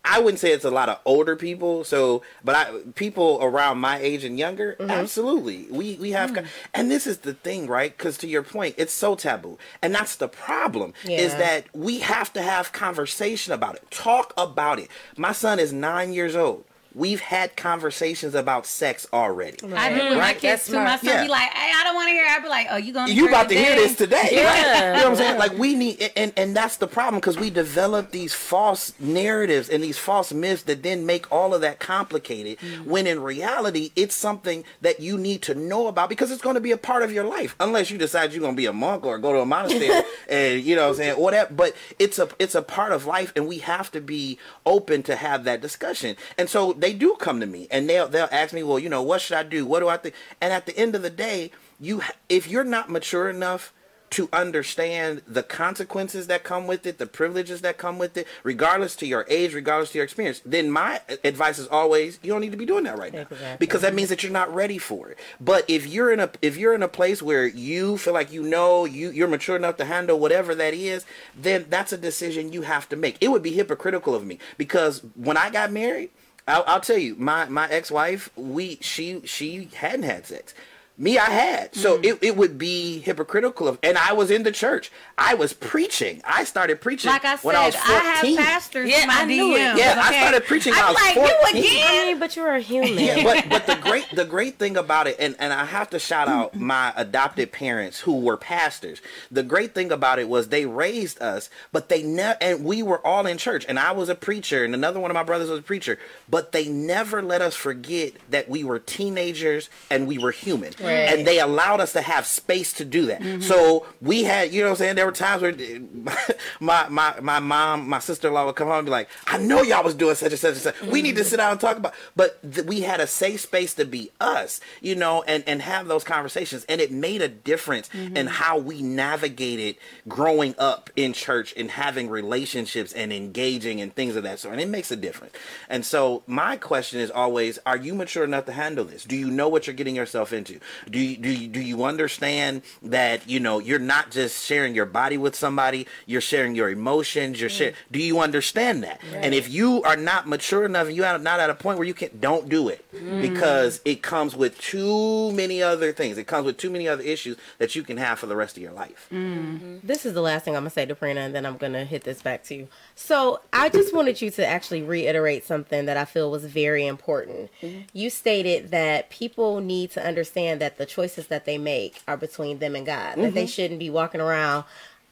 I 0.05 0.19
wouldn't 0.19 0.39
say 0.39 0.51
it's 0.51 0.65
a 0.65 0.71
lot 0.71 0.89
of 0.89 0.99
older 1.05 1.37
people. 1.37 1.85
So, 1.85 2.23
but 2.43 2.55
I 2.55 2.71
people 2.95 3.39
around 3.41 3.77
my 3.77 3.99
age 3.99 4.25
and 4.25 4.37
younger, 4.37 4.75
mm-hmm. 4.77 4.91
absolutely. 4.91 5.67
We 5.69 5.95
we 5.95 6.11
have, 6.11 6.31
mm. 6.31 6.35
co- 6.35 6.45
and 6.73 6.91
this 6.91 7.07
is 7.07 7.19
the 7.19 7.33
thing, 7.33 7.67
right? 7.67 7.95
Because 7.97 8.17
to 8.19 8.27
your 8.27 8.43
point, 8.43 8.75
it's 8.77 8.93
so 8.93 9.15
taboo, 9.15 9.57
and 9.81 9.95
that's 9.95 10.15
the 10.17 10.27
problem. 10.27 10.93
Is 11.07 11.33
that 11.35 11.65
we 11.73 11.99
have 11.99 12.33
to 12.33 12.41
have 12.41 12.73
conversation 12.73 13.53
about 13.53 13.75
it, 13.75 13.89
talk 13.91 14.33
about 14.35 14.79
it. 14.79 14.89
My 15.17 15.31
son 15.31 15.57
is 15.57 15.71
nine 15.71 16.11
years 16.11 16.35
old. 16.35 16.65
We've 16.95 17.19
had 17.21 17.55
conversations 17.55 18.35
about 18.35 18.65
sex 18.65 19.07
already. 19.11 19.57
I 19.75 19.89
do 19.89 19.95
with 20.09 20.13
my 20.13 20.19
Right? 20.19 20.37
kids 20.39 20.67
too. 20.67 20.73
My 20.75 20.97
son 20.97 21.05
Yeah. 21.09 21.23
be 21.23 21.29
like, 21.29 21.49
hey, 21.51 21.71
I 21.75 21.83
don't 21.83 21.95
want 21.95 22.07
to 22.07 22.11
hear. 22.13 22.23
it." 22.25 22.29
I 22.29 22.39
be 22.39 22.47
like, 22.49 22.67
oh, 22.69 22.77
you 22.77 22.93
gonna 22.93 23.11
you 23.11 23.27
about 23.27 23.49
to 23.49 23.55
hear 23.55 23.75
this 23.75 23.95
today. 23.95 24.29
Yeah. 24.31 24.43
Right? 24.45 24.85
You 24.97 25.03
know 25.03 25.09
what 25.09 25.11
I'm 25.11 25.15
saying? 25.15 25.39
Like 25.39 25.57
we 25.57 25.75
need, 25.75 26.11
and 26.15 26.31
and 26.37 26.55
that's 26.55 26.77
the 26.77 26.87
problem 26.87 27.19
because 27.19 27.37
we 27.37 27.49
develop 27.49 28.11
these 28.11 28.33
false 28.33 28.93
narratives 28.99 29.69
and 29.69 29.83
these 29.83 29.97
false 29.97 30.31
myths 30.33 30.63
that 30.63 30.83
then 30.83 31.05
make 31.05 31.31
all 31.31 31.53
of 31.53 31.61
that 31.61 31.79
complicated. 31.79 32.59
Mm. 32.59 32.85
When 32.85 33.07
in 33.07 33.21
reality, 33.21 33.91
it's 33.95 34.15
something 34.15 34.63
that 34.81 34.99
you 34.99 35.17
need 35.17 35.41
to 35.43 35.55
know 35.55 35.87
about 35.87 36.09
because 36.09 36.31
it's 36.31 36.41
going 36.41 36.55
to 36.55 36.61
be 36.61 36.71
a 36.71 36.77
part 36.77 37.03
of 37.03 37.11
your 37.11 37.23
life, 37.25 37.55
unless 37.59 37.89
you 37.89 37.97
decide 37.97 38.31
you're 38.33 38.41
going 38.41 38.53
to 38.55 38.57
be 38.57 38.65
a 38.65 38.73
monk 38.73 39.05
or 39.05 39.17
go 39.17 39.33
to 39.33 39.39
a 39.39 39.45
monastery 39.45 40.03
and 40.29 40.61
you 40.63 40.75
know 40.75 40.83
what 40.83 40.89
I'm 40.89 40.95
saying 40.95 41.19
whatever. 41.19 41.53
But 41.53 41.75
it's 41.99 42.19
a 42.19 42.29
it's 42.39 42.55
a 42.55 42.61
part 42.61 42.91
of 42.91 43.05
life, 43.05 43.31
and 43.35 43.47
we 43.47 43.59
have 43.59 43.91
to 43.91 44.01
be 44.01 44.37
open 44.65 45.03
to 45.03 45.15
have 45.15 45.43
that 45.45 45.61
discussion. 45.61 46.15
And 46.37 46.49
so 46.49 46.73
they 46.83 46.93
do 46.93 47.15
come 47.17 47.39
to 47.39 47.45
me 47.45 47.67
and 47.71 47.89
they'll 47.89 48.09
they'll 48.09 48.27
ask 48.29 48.53
me, 48.53 48.61
well, 48.61 48.77
you 48.77 48.89
know, 48.89 49.01
what 49.01 49.21
should 49.21 49.37
I 49.37 49.43
do? 49.43 49.65
What 49.65 49.79
do 49.79 49.87
I 49.87 49.95
think? 49.95 50.13
And 50.41 50.51
at 50.51 50.65
the 50.65 50.77
end 50.77 50.95
of 50.95 51.01
the 51.01 51.09
day, 51.09 51.51
you 51.79 52.01
if 52.27 52.47
you're 52.49 52.65
not 52.65 52.89
mature 52.89 53.29
enough 53.29 53.73
to 54.09 54.29
understand 54.31 55.23
the 55.25 55.41
consequences 55.41 56.27
that 56.27 56.43
come 56.43 56.67
with 56.67 56.85
it, 56.85 56.99
the 56.99 57.07
privileges 57.07 57.61
that 57.61 57.79
come 57.79 57.97
with 57.97 58.15
it, 58.15 58.27
regardless 58.43 58.95
to 58.97 59.07
your 59.07 59.25
age, 59.27 59.55
regardless 59.55 59.91
to 59.91 59.97
your 59.97 60.03
experience, 60.03 60.39
then 60.45 60.69
my 60.69 61.01
advice 61.23 61.57
is 61.57 61.67
always 61.67 62.19
you 62.21 62.31
don't 62.31 62.41
need 62.41 62.51
to 62.51 62.57
be 62.57 62.65
doing 62.65 62.83
that 62.83 62.99
right 62.99 63.13
now 63.13 63.21
Exactly. 63.21 63.57
because 63.57 63.81
that 63.81 63.95
means 63.95 64.09
that 64.09 64.21
you're 64.21 64.31
not 64.31 64.53
ready 64.53 64.77
for 64.77 65.09
it. 65.09 65.17
But 65.39 65.63
if 65.69 65.87
you're 65.87 66.11
in 66.11 66.19
a 66.19 66.29
if 66.41 66.57
you're 66.57 66.75
in 66.75 66.83
a 66.83 66.87
place 66.89 67.23
where 67.23 67.47
you 67.47 67.97
feel 67.97 68.13
like 68.13 68.31
you 68.31 68.43
know 68.43 68.83
you 68.83 69.09
you're 69.09 69.29
mature 69.29 69.55
enough 69.55 69.77
to 69.77 69.85
handle 69.85 70.19
whatever 70.19 70.53
that 70.53 70.73
is, 70.73 71.05
then 71.35 71.65
that's 71.69 71.93
a 71.93 71.97
decision 71.97 72.51
you 72.51 72.63
have 72.63 72.89
to 72.89 72.97
make. 72.97 73.17
It 73.21 73.29
would 73.31 73.41
be 73.41 73.53
hypocritical 73.53 74.13
of 74.13 74.25
me 74.25 74.37
because 74.57 75.01
when 75.15 75.37
I 75.37 75.49
got 75.49 75.71
married, 75.71 76.09
I'll, 76.47 76.63
I'll 76.67 76.81
tell 76.81 76.97
you, 76.97 77.15
my 77.15 77.45
my 77.45 77.69
ex 77.69 77.89
wife, 77.89 78.29
we 78.35 78.77
she 78.81 79.21
she 79.25 79.69
hadn't 79.75 80.03
had 80.03 80.25
sex. 80.25 80.53
Me, 80.95 81.17
I 81.17 81.25
had. 81.25 81.73
So 81.75 81.97
Mm. 81.97 82.05
it, 82.05 82.19
it 82.21 82.37
would 82.37 82.57
be 82.59 82.99
hypocritical 82.99 83.67
of, 83.67 83.79
and 83.81 83.97
I 83.97 84.13
was 84.13 84.29
in 84.29 84.43
the 84.43 84.51
church. 84.51 84.91
I 85.17 85.33
was 85.33 85.51
preaching. 85.51 86.21
I 86.23 86.43
started 86.43 86.81
preaching 86.81 87.09
Like 87.09 87.25
I 87.25 87.35
when 87.37 87.55
I 87.55 87.65
was 87.65 87.73
said, 87.73 87.81
I, 87.87 88.13
14. 88.21 88.37
have 88.37 88.45
pastors 88.45 88.89
Yeah, 88.91 89.01
in 89.01 89.07
my 89.07 89.13
I 89.21 89.25
knew 89.25 89.55
it. 89.55 89.59
DMs. 89.59 89.77
Yeah, 89.77 89.99
I 90.03 90.19
started 90.19 90.45
preaching 90.45 90.73
when 90.73 90.83
I 90.83 90.87
I'm 90.87 90.93
was 90.93 91.01
like, 91.01 91.15
14. 91.15 91.63
you 91.63 91.69
I 91.83 92.05
mean, 92.05 92.19
but 92.19 92.35
you're 92.35 92.53
a 92.53 92.59
human. 92.59 92.93
yeah, 92.99 93.23
but 93.23 93.49
but 93.49 93.65
the 93.65 93.75
great 93.81 94.05
the 94.13 94.25
great 94.25 94.59
thing 94.59 94.77
about 94.77 95.07
it, 95.07 95.15
and 95.19 95.35
and 95.39 95.51
I 95.51 95.65
have 95.65 95.89
to 95.91 95.99
shout 95.99 96.27
out 96.27 96.55
my 96.59 96.93
adopted 96.95 97.51
parents 97.51 98.01
who 98.01 98.19
were 98.19 98.37
pastors. 98.37 99.01
The 99.31 99.41
great 99.43 99.73
thing 99.73 99.91
about 99.91 100.19
it 100.19 100.29
was 100.29 100.49
they 100.49 100.67
raised 100.67 101.19
us, 101.23 101.49
but 101.71 101.89
they 101.89 102.03
never 102.03 102.37
and 102.39 102.63
we 102.63 102.83
were 102.83 103.03
all 103.05 103.25
in 103.25 103.39
church, 103.39 103.65
and 103.67 103.79
I 103.79 103.93
was 103.93 104.09
a 104.09 104.15
preacher, 104.15 104.63
and 104.63 104.75
another 104.75 104.99
one 104.99 105.09
of 105.09 105.15
my 105.15 105.23
brothers 105.23 105.49
was 105.49 105.59
a 105.59 105.63
preacher, 105.63 105.97
but 106.29 106.51
they 106.51 106.67
never 106.67 107.23
let 107.23 107.41
us 107.41 107.55
forget 107.55 108.13
that 108.29 108.47
we 108.47 108.63
were 108.63 108.77
teenagers 108.77 109.71
and 109.89 110.07
we 110.07 110.19
were 110.19 110.31
human, 110.31 110.71
Right. 110.83 111.09
and 111.09 111.25
they 111.25 111.39
allowed 111.39 111.79
us 111.79 111.93
to 111.93 112.01
have 112.01 112.25
space 112.25 112.73
to 112.73 112.85
do 112.85 113.07
that. 113.07 113.21
Mm-hmm. 113.21 113.41
So 113.41 113.85
we 114.01 114.23
had, 114.23 114.53
you 114.53 114.61
know, 114.61 114.67
what 114.67 114.71
I'm 114.71 114.77
saying 114.77 114.95
there 114.95 115.05
were 115.05 115.11
times 115.11 115.41
where 115.41 115.53
my 116.59 116.87
my 116.89 117.19
my 117.21 117.39
mom, 117.39 117.87
my 117.87 117.99
sister 117.99 118.27
in 118.27 118.33
law 118.33 118.45
would 118.45 118.55
come 118.55 118.67
home 118.67 118.79
and 118.79 118.85
be 118.85 118.91
like, 118.91 119.09
"I 119.27 119.37
know 119.37 119.61
y'all 119.61 119.83
was 119.83 119.95
doing 119.95 120.15
such 120.15 120.31
and 120.31 120.39
such 120.39 120.53
and 120.53 120.61
such. 120.61 120.81
We 120.81 121.01
need 121.01 121.15
to 121.15 121.21
mm-hmm. 121.21 121.29
sit 121.29 121.37
down 121.37 121.51
and 121.51 121.59
talk 121.59 121.77
about." 121.77 121.93
But 122.15 122.39
th- 122.53 122.67
we 122.67 122.81
had 122.81 122.99
a 122.99 123.07
safe 123.07 123.41
space 123.41 123.73
to 123.75 123.85
be 123.85 124.11
us, 124.19 124.59
you 124.81 124.95
know, 124.95 125.23
and 125.23 125.43
and 125.47 125.61
have 125.61 125.87
those 125.87 126.03
conversations, 126.03 126.65
and 126.69 126.81
it 126.81 126.91
made 126.91 127.21
a 127.21 127.27
difference 127.27 127.89
mm-hmm. 127.89 128.17
in 128.17 128.27
how 128.27 128.57
we 128.57 128.81
navigated 128.81 129.77
growing 130.07 130.55
up 130.57 130.89
in 130.95 131.13
church 131.13 131.53
and 131.57 131.71
having 131.71 132.09
relationships 132.09 132.93
and 132.93 133.13
engaging 133.13 133.81
and 133.81 133.95
things 133.95 134.15
of 134.15 134.23
that 134.23 134.39
sort. 134.39 134.53
And 134.53 134.61
it 134.61 134.69
makes 134.69 134.91
a 134.91 134.95
difference. 134.95 135.33
And 135.69 135.85
so 135.85 136.23
my 136.27 136.57
question 136.57 136.99
is 136.99 137.11
always: 137.11 137.59
Are 137.65 137.77
you 137.77 137.93
mature 137.93 138.23
enough 138.23 138.45
to 138.45 138.51
handle 138.53 138.85
this? 138.85 139.03
Do 139.03 139.15
you 139.15 139.29
know 139.29 139.47
what 139.47 139.67
you're 139.67 139.75
getting 139.75 139.95
yourself 139.95 140.33
into? 140.33 140.59
Do 140.89 140.99
you 140.99 141.17
do 141.17 141.29
you, 141.29 141.47
do 141.47 141.61
you 141.61 141.83
understand 141.83 142.61
that 142.81 143.29
you 143.29 143.39
know 143.39 143.59
you're 143.59 143.79
not 143.79 144.11
just 144.11 144.45
sharing 144.45 144.75
your 144.75 144.85
body 144.85 145.17
with 145.17 145.35
somebody? 145.35 145.87
You're 146.05 146.21
sharing 146.21 146.55
your 146.55 146.69
emotions. 146.69 147.39
You're 147.39 147.49
sharing. 147.49 147.73
Mm. 147.73 147.91
Do 147.91 147.99
you 148.01 148.19
understand 148.19 148.83
that? 148.83 149.01
And 149.13 149.33
if 149.33 149.49
you 149.49 149.83
are 149.83 149.97
not 149.97 150.27
mature 150.27 150.65
enough, 150.65 150.87
and 150.87 150.95
you 150.95 151.03
are 151.03 151.17
not 151.17 151.39
at 151.39 151.49
a 151.49 151.55
point 151.55 151.77
where 151.77 151.87
you 151.87 151.93
can, 151.93 152.09
don't 152.19 152.49
do 152.49 152.69
it 152.69 152.85
mm. 152.93 153.21
because 153.21 153.81
it 153.85 154.01
comes 154.01 154.35
with 154.35 154.59
too 154.59 155.31
many 155.33 155.61
other 155.61 155.91
things. 155.91 156.17
It 156.17 156.27
comes 156.27 156.45
with 156.45 156.57
too 156.57 156.69
many 156.69 156.87
other 156.87 157.03
issues 157.03 157.37
that 157.57 157.75
you 157.75 157.83
can 157.83 157.97
have 157.97 158.19
for 158.19 158.27
the 158.27 158.35
rest 158.35 158.57
of 158.57 158.63
your 158.63 158.73
life. 158.73 159.07
Mm. 159.11 159.33
Mm-hmm. 159.43 159.87
this 159.87 160.05
is 160.05 160.13
the 160.13 160.21
last 160.21 160.45
thing 160.45 160.55
I'm 160.55 160.61
gonna 160.61 160.69
say 160.69 160.85
to 160.85 160.95
Prina, 160.95 161.17
and 161.17 161.35
then 161.35 161.45
I'm 161.45 161.57
gonna 161.57 161.85
hit 161.85 162.03
this 162.03 162.21
back 162.21 162.43
to 162.45 162.55
you. 162.55 162.67
So 162.95 163.41
I 163.51 163.69
just 163.69 163.93
wanted 163.93 164.21
you 164.21 164.29
to 164.31 164.45
actually 164.45 164.81
reiterate 164.81 165.45
something 165.45 165.85
that 165.85 165.97
I 165.97 166.05
feel 166.05 166.31
was 166.31 166.45
very 166.45 166.85
important. 166.85 167.49
Mm-hmm. 167.61 167.81
You 167.93 168.09
stated 168.09 168.71
that 168.71 169.09
people 169.09 169.61
need 169.61 169.91
to 169.91 170.05
understand 170.05 170.61
that 170.63 170.77
the 170.77 170.85
choices 170.85 171.27
that 171.27 171.43
they 171.43 171.57
make 171.57 172.01
are 172.07 172.15
between 172.15 172.59
them 172.59 172.73
and 172.73 172.85
God. 172.85 173.17
That 173.17 173.33
they 173.33 173.43
mm-hmm. 173.43 173.47
shouldn't 173.47 173.79
be 173.81 173.89
walking 173.89 174.21
around. 174.21 174.63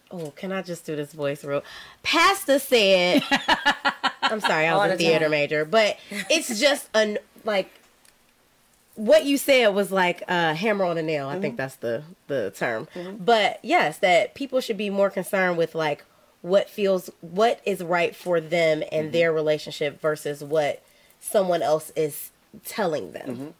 Oh, 0.09 0.31
can 0.31 0.53
I 0.53 0.61
just 0.61 0.85
do 0.85 0.95
this 0.95 1.11
voice 1.11 1.43
real? 1.43 1.61
Pastor 2.03 2.57
said. 2.57 3.21
I'm 4.21 4.39
sorry, 4.39 4.67
I 4.67 4.69
All 4.69 4.87
was 4.87 4.91
the 4.91 4.93
a 4.95 4.97
theater 4.97 5.25
time. 5.25 5.31
major, 5.31 5.65
but 5.65 5.97
it's 6.09 6.57
just 6.61 6.87
an 6.93 7.17
like 7.43 7.69
what 8.95 9.25
you 9.25 9.37
said 9.37 9.67
was 9.69 9.91
like 9.91 10.23
a 10.29 10.53
hammer 10.53 10.85
on 10.85 10.97
a 10.97 11.03
nail. 11.03 11.27
I 11.27 11.33
think 11.33 11.55
mm-hmm. 11.55 11.57
that's 11.57 11.75
the 11.77 12.03
the 12.27 12.53
term. 12.55 12.87
Mm-hmm. 12.95 13.25
But 13.25 13.59
yes, 13.61 13.97
that 13.97 14.33
people 14.33 14.61
should 14.61 14.77
be 14.77 14.89
more 14.89 15.09
concerned 15.09 15.57
with 15.57 15.75
like 15.75 16.05
what 16.41 16.69
feels 16.69 17.09
what 17.19 17.59
is 17.65 17.83
right 17.83 18.15
for 18.15 18.39
them 18.39 18.83
and 18.89 19.11
their 19.11 19.33
relationship 19.33 19.99
versus 19.99 20.41
what 20.41 20.81
someone 21.19 21.61
else 21.61 21.91
is 21.97 22.31
telling 22.65 23.11
them. 23.13 23.53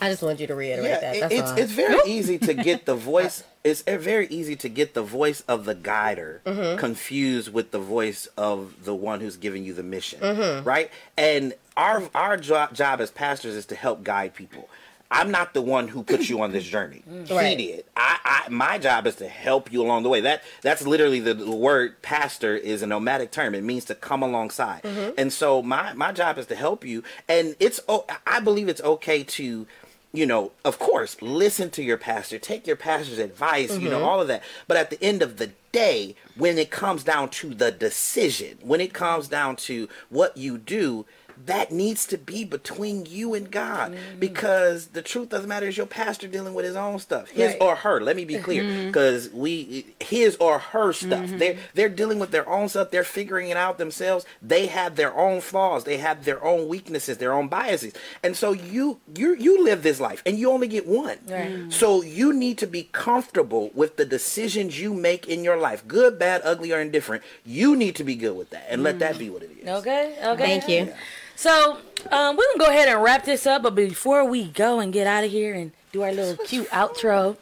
I 0.00 0.08
just 0.08 0.22
wanted 0.22 0.40
you 0.40 0.46
to 0.46 0.54
reiterate 0.54 1.00
that. 1.00 1.20
That's 1.20 1.34
it's 1.34 1.50
all. 1.50 1.58
it's 1.58 1.72
very 1.72 1.98
easy 2.06 2.38
to 2.38 2.54
get 2.54 2.86
the 2.86 2.94
voice. 2.94 3.44
It's 3.62 3.82
very 3.82 4.26
easy 4.28 4.56
to 4.56 4.70
get 4.70 4.94
the 4.94 5.02
voice 5.02 5.42
of 5.46 5.66
the 5.66 5.74
guider 5.74 6.40
Mm-hmm. 6.46 6.78
confused 6.78 7.52
with 7.52 7.72
the 7.72 7.78
voice 7.78 8.26
of 8.38 8.84
the 8.84 8.94
one 8.94 9.20
who's 9.20 9.36
giving 9.36 9.64
you 9.64 9.74
the 9.74 9.82
mission, 9.82 10.18
Mm-hmm. 10.20 10.66
right? 10.66 10.90
And 11.18 11.52
our 11.76 12.08
our 12.14 12.38
jo- 12.38 12.68
job 12.72 13.02
as 13.02 13.10
pastors 13.10 13.54
is 13.54 13.66
to 13.66 13.74
help 13.74 14.02
guide 14.02 14.34
people. 14.34 14.70
I'm 15.10 15.30
not 15.30 15.54
the 15.54 15.62
one 15.62 15.88
who 15.88 16.02
put 16.02 16.28
you 16.28 16.40
on 16.42 16.52
this 16.52 16.64
journey. 16.64 17.02
Mm. 17.10 17.30
Right. 17.30 17.58
He 17.58 17.66
did. 17.66 17.84
I, 17.96 18.18
I 18.24 18.48
my 18.48 18.78
job 18.78 19.06
is 19.06 19.16
to 19.16 19.28
help 19.28 19.72
you 19.72 19.82
along 19.82 20.04
the 20.04 20.08
way. 20.08 20.20
That 20.20 20.42
that's 20.62 20.86
literally 20.86 21.20
the, 21.20 21.34
the 21.34 21.50
word 21.50 22.00
pastor 22.02 22.56
is 22.56 22.82
a 22.82 22.86
nomadic 22.86 23.30
term. 23.30 23.54
It 23.54 23.64
means 23.64 23.84
to 23.86 23.94
come 23.94 24.22
alongside. 24.22 24.82
Mm-hmm. 24.82 25.10
And 25.18 25.32
so 25.32 25.62
my 25.62 25.92
my 25.94 26.12
job 26.12 26.38
is 26.38 26.46
to 26.46 26.54
help 26.54 26.84
you. 26.84 27.02
And 27.28 27.56
it's 27.58 27.80
oh, 27.88 28.06
I 28.26 28.40
believe 28.40 28.68
it's 28.68 28.82
okay 28.82 29.24
to 29.24 29.66
you 30.12 30.26
know, 30.26 30.50
of 30.64 30.78
course, 30.78 31.20
listen 31.22 31.70
to 31.70 31.82
your 31.82 31.96
pastor, 31.96 32.38
take 32.38 32.66
your 32.66 32.76
pastor's 32.76 33.18
advice, 33.18 33.76
you 33.78 33.88
know, 33.88 33.98
mm-hmm. 33.98 34.04
all 34.04 34.20
of 34.20 34.28
that. 34.28 34.42
But 34.66 34.76
at 34.76 34.90
the 34.90 35.02
end 35.02 35.22
of 35.22 35.36
the 35.36 35.52
day, 35.70 36.16
when 36.36 36.58
it 36.58 36.70
comes 36.70 37.04
down 37.04 37.28
to 37.30 37.54
the 37.54 37.70
decision, 37.70 38.58
when 38.60 38.80
it 38.80 38.92
comes 38.92 39.28
down 39.28 39.54
to 39.56 39.88
what 40.08 40.36
you 40.36 40.58
do, 40.58 41.06
that 41.46 41.70
needs 41.70 42.06
to 42.06 42.18
be 42.18 42.44
between 42.44 43.06
you 43.06 43.34
and 43.34 43.50
God 43.50 43.92
mm. 43.92 44.20
because 44.20 44.88
the 44.88 45.02
truth 45.02 45.32
of 45.32 45.42
the 45.42 45.48
matter 45.48 45.66
is 45.66 45.76
your 45.76 45.86
pastor 45.86 46.28
dealing 46.28 46.54
with 46.54 46.64
his 46.64 46.76
own 46.76 46.98
stuff, 46.98 47.30
his 47.30 47.52
Right. 47.52 47.60
or 47.60 47.76
her. 47.76 48.00
Let 48.00 48.16
me 48.16 48.24
be 48.24 48.38
clear, 48.38 48.62
mm-hmm. 48.62 48.86
because 48.86 49.30
we 49.30 49.94
his 50.00 50.36
or 50.36 50.58
her 50.58 50.92
stuff. 50.92 51.26
Mm-hmm. 51.26 51.38
They're 51.38 51.56
they're 51.74 51.88
dealing 51.88 52.18
with 52.18 52.30
their 52.30 52.48
own 52.48 52.68
stuff. 52.68 52.90
They're 52.90 53.04
figuring 53.04 53.48
it 53.48 53.56
out 53.56 53.78
themselves. 53.78 54.24
They 54.42 54.66
have 54.66 54.96
their 54.96 55.16
own 55.16 55.40
flaws. 55.40 55.84
They 55.84 55.98
have 55.98 56.24
their 56.24 56.42
own 56.44 56.68
weaknesses, 56.68 57.18
their 57.18 57.32
own 57.32 57.48
biases, 57.48 57.92
and 58.22 58.36
so 58.36 58.52
you 58.52 59.00
you 59.16 59.34
you 59.34 59.64
live 59.64 59.82
this 59.82 60.00
life, 60.00 60.22
and 60.26 60.38
you 60.38 60.50
only 60.50 60.68
get 60.68 60.86
one. 60.86 61.18
Right. 61.28 61.50
Mm. 61.50 61.72
So 61.72 62.02
you 62.02 62.32
need 62.32 62.58
to 62.58 62.66
be 62.66 62.88
comfortable 62.92 63.70
with 63.74 63.96
the 63.96 64.04
decisions 64.04 64.80
you 64.80 64.94
make 64.94 65.28
in 65.28 65.44
your 65.44 65.56
life, 65.56 65.86
good, 65.86 66.18
bad, 66.18 66.42
ugly, 66.44 66.72
or 66.72 66.80
indifferent. 66.80 67.22
You 67.44 67.76
need 67.76 67.96
to 67.96 68.04
be 68.04 68.16
good 68.16 68.36
with 68.36 68.50
that, 68.50 68.66
and 68.68 68.82
let 68.82 68.96
mm. 68.96 69.00
that 69.00 69.18
be 69.18 69.30
what 69.30 69.42
it 69.42 69.50
is. 69.62 69.68
Okay. 69.68 70.16
Okay. 70.22 70.42
Thank 70.42 70.68
you. 70.68 70.92
So 71.40 71.78
um, 72.10 72.36
we're 72.36 72.44
gonna 72.52 72.58
go 72.58 72.66
ahead 72.66 72.90
and 72.90 73.02
wrap 73.02 73.24
this 73.24 73.46
up, 73.46 73.62
but 73.62 73.74
before 73.74 74.26
we 74.26 74.44
go 74.48 74.78
and 74.78 74.92
get 74.92 75.06
out 75.06 75.24
of 75.24 75.30
here 75.30 75.54
and 75.54 75.72
do 75.90 76.02
our 76.02 76.12
little 76.12 76.36
cute 76.44 76.68
outro, 76.68 77.38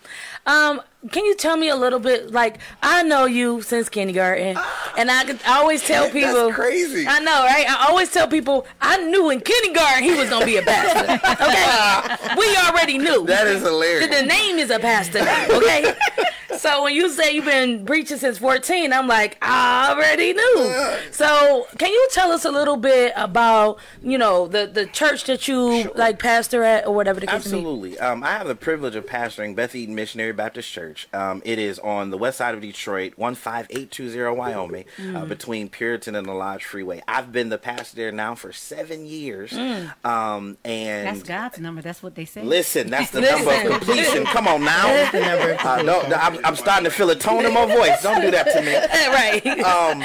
um, 0.47 0.81
can 1.11 1.25
you 1.25 1.35
tell 1.37 1.57
me 1.57 1.69
a 1.69 1.77
little 1.77 1.99
bit? 2.01 2.33
Like 2.33 2.59
I 2.83 3.03
know 3.03 3.25
you 3.25 3.63
since 3.63 3.89
kindergarten, 3.89 4.57
and 4.97 5.11
I, 5.11 5.25
could- 5.25 5.41
I 5.47 5.59
always 5.59 5.83
tell 5.83 6.03
That's 6.05 6.15
people 6.15 6.53
crazy. 6.53 7.07
I 7.07 7.21
know, 7.21 7.45
right? 7.45 7.67
I 7.69 7.87
always 7.89 8.11
tell 8.11 8.27
people 8.27 8.67
I 8.81 8.97
knew 9.05 9.31
in 9.31 9.41
kindergarten 9.41 10.03
he 10.05 10.15
was 10.15 10.29
gonna 10.29 10.45
be 10.47 10.57
a 10.57 10.63
pastor. 10.63 11.13
Okay, 11.45 12.35
we 12.39 12.57
already 12.57 12.99
knew. 12.99 13.27
That 13.27 13.47
is 13.47 13.63
hilarious. 13.63 14.09
the 14.15 14.27
name 14.27 14.59
is 14.59 14.71
a 14.71 14.79
pastor. 14.79 15.21
Okay. 15.51 15.95
So 16.57 16.83
when 16.83 16.95
you 16.95 17.09
say 17.11 17.35
you've 17.35 17.45
been 17.45 17.85
preaching 17.87 18.17
since 18.17 18.39
14, 18.39 18.93
I'm 18.93 19.07
like, 19.07 19.39
I 19.41 19.93
already 19.93 20.33
knew. 20.33 20.97
So 21.13 21.67
can 21.79 21.91
you 21.93 22.09
tell 22.11 22.33
us 22.33 22.45
a 22.45 22.51
little 22.51 22.77
bit 22.77 23.13
about, 23.17 23.79
you 24.03 24.19
know, 24.19 24.49
the, 24.49 24.67
the 24.67 24.87
church 24.87 25.25
that 25.25 25.47
you 25.47 25.93
like 25.95 26.19
pastor 26.19 26.65
at 26.65 26.87
or 26.87 26.95
whatever 26.95 27.21
the 27.21 27.27
case? 27.27 27.37
Absolutely. 27.37 27.99
Um, 28.01 28.25
I 28.25 28.33
have 28.33 28.49
the 28.49 28.57
privilege 28.57 28.97
of 28.97 29.07
pastoring 29.07 29.55
Beth 29.55 29.75
Eden 29.75 29.95
Missionary 29.95 30.33
Baptist 30.33 30.69
Church. 30.73 30.88
Um, 31.13 31.43
it 31.45 31.59
is 31.59 31.79
on 31.79 32.11
the 32.11 32.17
west 32.19 32.39
side 32.39 32.55
of 32.55 32.61
Detroit, 32.61 33.15
15820 33.17 34.37
Wyoming, 34.37 34.85
uh, 34.99 35.03
Mm. 35.03 35.29
between 35.29 35.69
Puritan 35.69 36.15
and 36.15 36.27
the 36.27 36.33
Lodge 36.33 36.65
Freeway. 36.65 37.03
I've 37.09 37.33
been 37.33 37.49
the 37.49 37.59
pastor 37.59 37.97
there 37.97 38.13
now 38.13 38.35
for 38.35 38.53
seven 38.53 39.07
years. 39.07 39.51
Mm. 39.53 40.05
Um, 40.05 40.59
and 40.65 41.07
That's 41.09 41.23
God's 41.29 41.59
number. 41.59 41.83
That's 41.83 42.03
what 42.03 42.15
they 42.15 42.25
say. 42.25 42.43
Listen, 42.43 42.91
that's 42.91 43.11
the 43.11 43.21
number 43.21 43.51
of 43.53 43.71
completion. 43.71 44.25
Come 44.27 44.49
on 44.49 44.65
now. 44.65 44.89
Uh, 45.69 45.83
no, 45.83 46.01
no, 46.09 46.17
I'm, 46.17 46.45
I'm 46.45 46.57
starting 46.57 46.85
to 46.85 46.91
feel 46.91 47.11
a 47.11 47.17
tone 47.17 47.45
in 47.45 47.53
my 47.53 47.67
voice. 47.67 48.03
Don't 48.03 48.21
do 48.21 48.31
that 48.31 48.45
to 48.53 48.63
me. 48.63 48.75
right. 49.09 49.47
Um, 49.65 50.01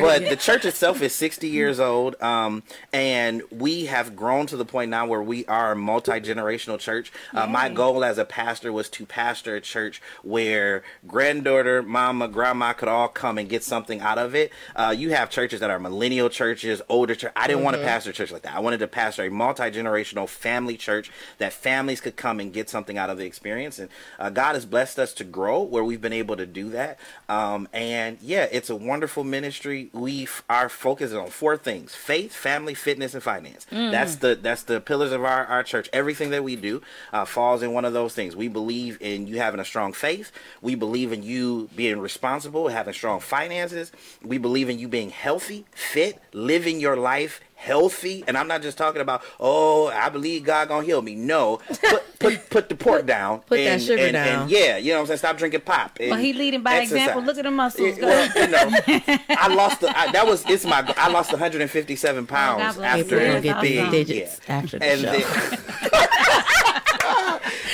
but 0.00 0.28
the 0.28 0.36
church 0.36 0.64
itself 0.64 1.02
is 1.02 1.14
60 1.14 1.48
years 1.48 1.78
old 1.80 2.20
um, 2.22 2.62
and 2.92 3.42
we 3.50 3.86
have 3.86 4.16
grown 4.16 4.46
to 4.46 4.56
the 4.56 4.64
point 4.64 4.90
now 4.90 5.06
where 5.06 5.22
we 5.22 5.44
are 5.46 5.72
a 5.72 5.76
multi-generational 5.76 6.78
church 6.78 7.12
uh, 7.34 7.46
my 7.46 7.68
goal 7.68 8.04
as 8.04 8.18
a 8.18 8.24
pastor 8.24 8.72
was 8.72 8.88
to 8.90 9.04
pastor 9.06 9.56
a 9.56 9.60
church 9.60 9.91
where 10.22 10.82
granddaughter 11.06 11.82
mama 11.82 12.28
grandma 12.28 12.72
could 12.72 12.88
all 12.88 13.08
come 13.08 13.38
and 13.38 13.48
get 13.48 13.64
something 13.64 14.00
out 14.00 14.18
of 14.18 14.34
it. 14.34 14.52
Uh, 14.76 14.94
you 14.96 15.10
have 15.10 15.30
churches 15.30 15.60
that 15.60 15.70
are 15.70 15.78
millennial 15.78 16.28
churches 16.28 16.80
older 16.88 17.14
church. 17.14 17.32
I 17.36 17.46
didn't 17.46 17.64
want 17.64 17.76
to 17.76 17.82
pastor 17.82 18.10
a 18.10 18.12
church 18.12 18.30
like 18.30 18.42
that. 18.42 18.54
I 18.54 18.60
wanted 18.60 18.78
to 18.78 18.88
pastor 18.88 19.24
a 19.24 19.30
multi-generational 19.30 20.28
family 20.28 20.76
church 20.76 21.10
that 21.38 21.52
families 21.52 22.00
could 22.00 22.16
come 22.16 22.40
and 22.40 22.52
get 22.52 22.70
something 22.70 22.98
out 22.98 23.10
of 23.10 23.18
the 23.18 23.24
experience. 23.24 23.78
And 23.78 23.88
uh, 24.18 24.30
god 24.30 24.54
has 24.54 24.66
blessed 24.66 24.98
us 24.98 25.12
to 25.14 25.24
grow 25.24 25.62
where 25.62 25.84
we've 25.84 26.00
been 26.00 26.12
able 26.12 26.36
to 26.36 26.46
do 26.46 26.70
that. 26.70 26.98
Um, 27.28 27.68
and 27.72 28.18
yeah 28.20 28.46
it's 28.52 28.70
a 28.70 28.76
wonderful 28.76 29.24
ministry. 29.24 29.90
We 29.92 30.24
f- 30.24 30.44
our 30.48 30.68
focus 30.68 31.10
is 31.10 31.16
on 31.16 31.30
four 31.30 31.56
things 31.56 31.94
faith 31.94 32.32
family 32.32 32.74
fitness 32.74 33.14
and 33.14 33.22
finance. 33.22 33.66
That's 33.70 34.16
the 34.16 34.34
that's 34.34 34.62
the 34.64 34.80
pillars 34.80 35.12
of 35.12 35.24
our, 35.24 35.44
our 35.46 35.62
church. 35.62 35.88
Everything 35.92 36.30
that 36.30 36.44
we 36.44 36.56
do 36.56 36.82
uh, 37.12 37.24
falls 37.24 37.62
in 37.62 37.72
one 37.72 37.84
of 37.84 37.92
those 37.92 38.14
things. 38.14 38.36
We 38.36 38.48
believe 38.48 38.98
in 39.00 39.26
you 39.26 39.38
having 39.38 39.60
a 39.60 39.64
strong 39.64 39.81
faith 39.90 40.30
we 40.60 40.74
believe 40.74 41.10
in 41.12 41.22
you 41.22 41.70
being 41.74 41.98
responsible 41.98 42.68
having 42.68 42.92
strong 42.92 43.18
finances 43.18 43.90
we 44.22 44.36
believe 44.36 44.68
in 44.68 44.78
you 44.78 44.86
being 44.86 45.08
healthy 45.08 45.64
fit 45.72 46.20
living 46.34 46.78
your 46.78 46.94
life 46.96 47.40
healthy 47.54 48.24
and 48.26 48.36
i'm 48.36 48.48
not 48.48 48.60
just 48.60 48.76
talking 48.76 49.00
about 49.00 49.22
oh 49.40 49.86
i 49.88 50.08
believe 50.08 50.42
god 50.44 50.66
gonna 50.68 50.84
heal 50.84 51.00
me 51.00 51.14
no 51.14 51.58
put 51.88 52.18
put, 52.18 52.50
put 52.50 52.68
the 52.68 52.74
pork 52.74 53.06
down 53.06 53.38
put 53.40 53.56
that 53.62 53.80
sugar 53.80 54.02
and- 54.02 54.12
down. 54.14 54.42
and 54.42 54.50
yeah 54.50 54.76
you 54.76 54.90
know 54.90 54.96
what 54.96 55.00
i'm 55.02 55.06
saying 55.06 55.18
stop 55.18 55.38
drinking 55.38 55.60
pop 55.60 55.96
Well, 56.00 56.12
and 56.14 56.20
he 56.20 56.32
leading 56.32 56.62
by 56.62 56.80
example. 56.80 57.22
Look 57.22 57.38
at 57.38 57.44
the 57.44 57.50
muscles. 57.52 57.96
Go 57.98 58.06
well, 58.06 58.28
you 58.36 58.48
know, 58.48 59.16
I 59.30 59.46
lost 59.54 59.80
the. 59.80 59.96
I, 59.96 60.10
that 60.12 60.26
was 60.26 60.44
it's 60.50 60.64
my. 60.64 60.82
I 60.96 61.08
lost 61.08 61.30
157 61.30 62.26
pounds 62.26 62.76
bless 62.76 62.96
you. 62.96 63.02
after 63.04 63.16
We're 63.16 63.22
Yeah, 63.22 63.28
gonna 63.28 63.40
get 63.40 63.56
awesome. 63.56 63.90
big 63.90 64.08
Yeah. 64.08 64.30
after 64.48 64.78
the 64.78 64.84
and 64.84 65.00
show. 65.00 65.08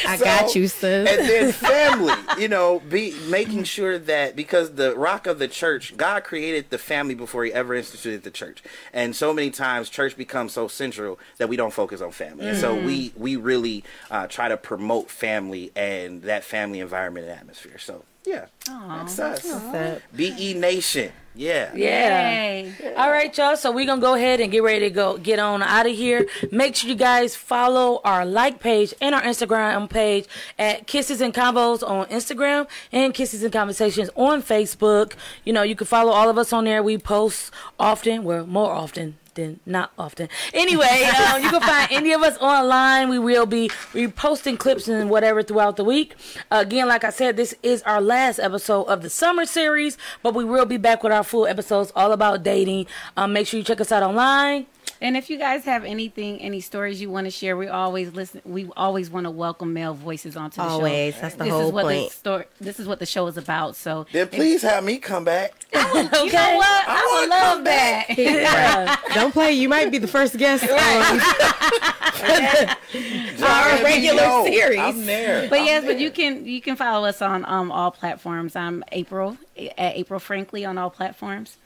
I 0.08 0.16
so- 0.16 0.24
got 0.24 0.54
you, 0.54 0.68
sis. 0.68 1.08
and 1.08 1.28
then 1.28 1.52
family. 1.52 2.14
You 2.40 2.48
know, 2.48 2.80
be 2.80 3.14
making 3.28 3.64
sure 3.64 3.98
that 3.98 4.36
because 4.36 4.74
the 4.74 4.94
rock 4.96 5.26
of 5.26 5.38
the 5.38 5.48
church, 5.48 5.96
God 5.96 6.24
created 6.24 6.70
the 6.70 6.78
family 6.78 7.14
before 7.14 7.44
He 7.44 7.52
ever 7.52 7.74
instituted 7.74 8.22
the 8.22 8.30
church, 8.30 8.62
and 8.92 9.14
so 9.14 9.32
many 9.32 9.50
times 9.50 9.88
church 9.90 10.16
becomes 10.16 10.52
so 10.52 10.68
central 10.68 11.18
that 11.38 11.48
we 11.48 11.56
don't 11.56 11.72
focus 11.72 12.00
on 12.00 12.10
family, 12.12 12.48
and 12.48 12.58
so 12.58 12.74
we 12.74 13.12
we 13.16 13.36
really 13.36 13.84
uh, 14.10 14.26
try 14.26 14.48
to 14.48 14.56
promote 14.56 15.10
family 15.10 15.70
and 15.76 16.22
that 16.22 16.44
family 16.44 16.80
environment 16.80 17.26
and 17.28 17.38
atmosphere. 17.38 17.78
So 17.78 18.04
yeah, 18.28 18.46
that's 18.66 19.18
us. 19.18 19.42
So, 19.42 20.00
Be 20.14 20.54
Nation. 20.54 21.12
Yeah. 21.34 21.70
Yeah. 21.72 22.32
Yay. 22.42 22.94
All 22.96 23.10
right, 23.10 23.36
y'all. 23.38 23.56
So 23.56 23.70
we're 23.70 23.86
gonna 23.86 24.00
go 24.00 24.14
ahead 24.14 24.40
and 24.40 24.50
get 24.50 24.64
ready 24.64 24.80
to 24.80 24.90
go 24.90 25.18
get 25.18 25.38
on 25.38 25.62
out 25.62 25.86
of 25.86 25.94
here. 25.94 26.26
Make 26.50 26.74
sure 26.74 26.90
you 26.90 26.96
guys 26.96 27.36
follow 27.36 28.00
our 28.04 28.26
like 28.26 28.58
page 28.58 28.92
and 29.00 29.14
our 29.14 29.22
Instagram 29.22 29.88
page 29.88 30.26
at 30.58 30.88
Kisses 30.88 31.20
and 31.20 31.32
Combos 31.32 31.88
on 31.88 32.06
Instagram 32.06 32.66
and 32.90 33.14
Kisses 33.14 33.44
and 33.44 33.52
Conversations 33.52 34.10
on 34.16 34.42
Facebook. 34.42 35.12
You 35.44 35.52
know, 35.52 35.62
you 35.62 35.76
can 35.76 35.86
follow 35.86 36.10
all 36.10 36.28
of 36.28 36.38
us 36.38 36.52
on 36.52 36.64
there. 36.64 36.82
We 36.82 36.98
post 36.98 37.52
often, 37.78 38.24
well, 38.24 38.44
more 38.44 38.72
often 38.72 39.16
than 39.38 39.60
not 39.64 39.92
often. 39.98 40.28
Anyway, 40.52 40.84
um, 41.32 41.42
you 41.42 41.48
can 41.48 41.60
find 41.60 41.90
any 41.92 42.12
of 42.12 42.22
us 42.22 42.36
online. 42.38 43.08
We 43.08 43.18
will 43.18 43.46
be 43.46 43.68
reposting 43.92 44.58
clips 44.58 44.88
and 44.88 45.08
whatever 45.08 45.42
throughout 45.42 45.76
the 45.76 45.84
week. 45.84 46.16
again, 46.50 46.88
like 46.88 47.04
I 47.04 47.10
said, 47.10 47.36
this 47.36 47.54
is 47.62 47.82
our 47.82 48.00
last 48.00 48.40
episode 48.40 48.84
of 48.84 49.02
the 49.02 49.08
summer 49.08 49.46
series, 49.46 49.96
but 50.22 50.34
we 50.34 50.44
will 50.44 50.66
be 50.66 50.76
back 50.76 51.02
with 51.04 51.12
our 51.12 51.24
full 51.24 51.46
episodes 51.46 51.92
all 51.94 52.12
about 52.12 52.42
dating. 52.42 52.86
Um, 53.16 53.32
make 53.32 53.46
sure 53.46 53.58
you 53.58 53.64
check 53.64 53.80
us 53.80 53.92
out 53.92 54.02
online. 54.02 54.66
And 55.00 55.16
if 55.16 55.30
you 55.30 55.38
guys 55.38 55.64
have 55.64 55.84
anything, 55.84 56.40
any 56.40 56.60
stories 56.60 57.00
you 57.00 57.08
want 57.08 57.26
to 57.26 57.30
share, 57.30 57.56
we 57.56 57.68
always 57.68 58.12
listen. 58.12 58.42
We 58.44 58.68
always 58.76 59.10
want 59.10 59.24
to 59.24 59.30
welcome 59.30 59.72
male 59.72 59.94
voices 59.94 60.36
onto 60.36 60.56
the 60.56 60.66
show. 60.66 60.74
Always. 60.74 61.20
That's 61.20 61.36
the 61.36 61.44
this 61.44 61.52
whole 61.52 61.68
is 61.68 61.72
what 61.72 61.84
point. 61.84 62.08
The 62.10 62.14
story, 62.14 62.44
this 62.60 62.80
is 62.80 62.88
what 62.88 62.98
the 62.98 63.06
show 63.06 63.28
is 63.28 63.36
about. 63.36 63.76
So 63.76 64.06
Then 64.12 64.26
please 64.26 64.62
have 64.62 64.82
me 64.82 64.98
come 64.98 65.22
back. 65.24 65.52
you 65.72 65.78
know 65.80 65.92
what? 65.92 66.84
I, 66.88 67.20
would 67.20 67.30
wanna 67.30 67.32
love 67.42 67.54
come 67.58 67.64
that. 67.64 68.06
Yeah. 68.18 68.96
Don't 69.14 69.32
play. 69.32 69.52
You 69.52 69.68
might 69.68 69.92
be 69.92 69.98
the 69.98 70.08
first 70.08 70.36
guest 70.36 70.64
on 70.64 70.70
our 73.48 73.84
regular 73.84 74.22
know. 74.22 74.44
series. 74.46 74.80
I'm 74.80 75.06
there. 75.06 75.48
But 75.48 75.60
I'm 75.60 75.66
yes, 75.66 75.84
but 75.84 76.00
you 76.00 76.10
can 76.10 76.44
you 76.44 76.60
can 76.60 76.74
follow 76.74 77.06
us 77.06 77.22
on 77.22 77.44
um 77.44 77.70
all 77.70 77.92
platforms. 77.92 78.56
I'm 78.56 78.82
April 78.90 79.38
at 79.56 79.96
April 79.96 80.18
Frankly 80.18 80.64
on 80.64 80.76
all 80.76 80.90
platforms. 80.90 81.56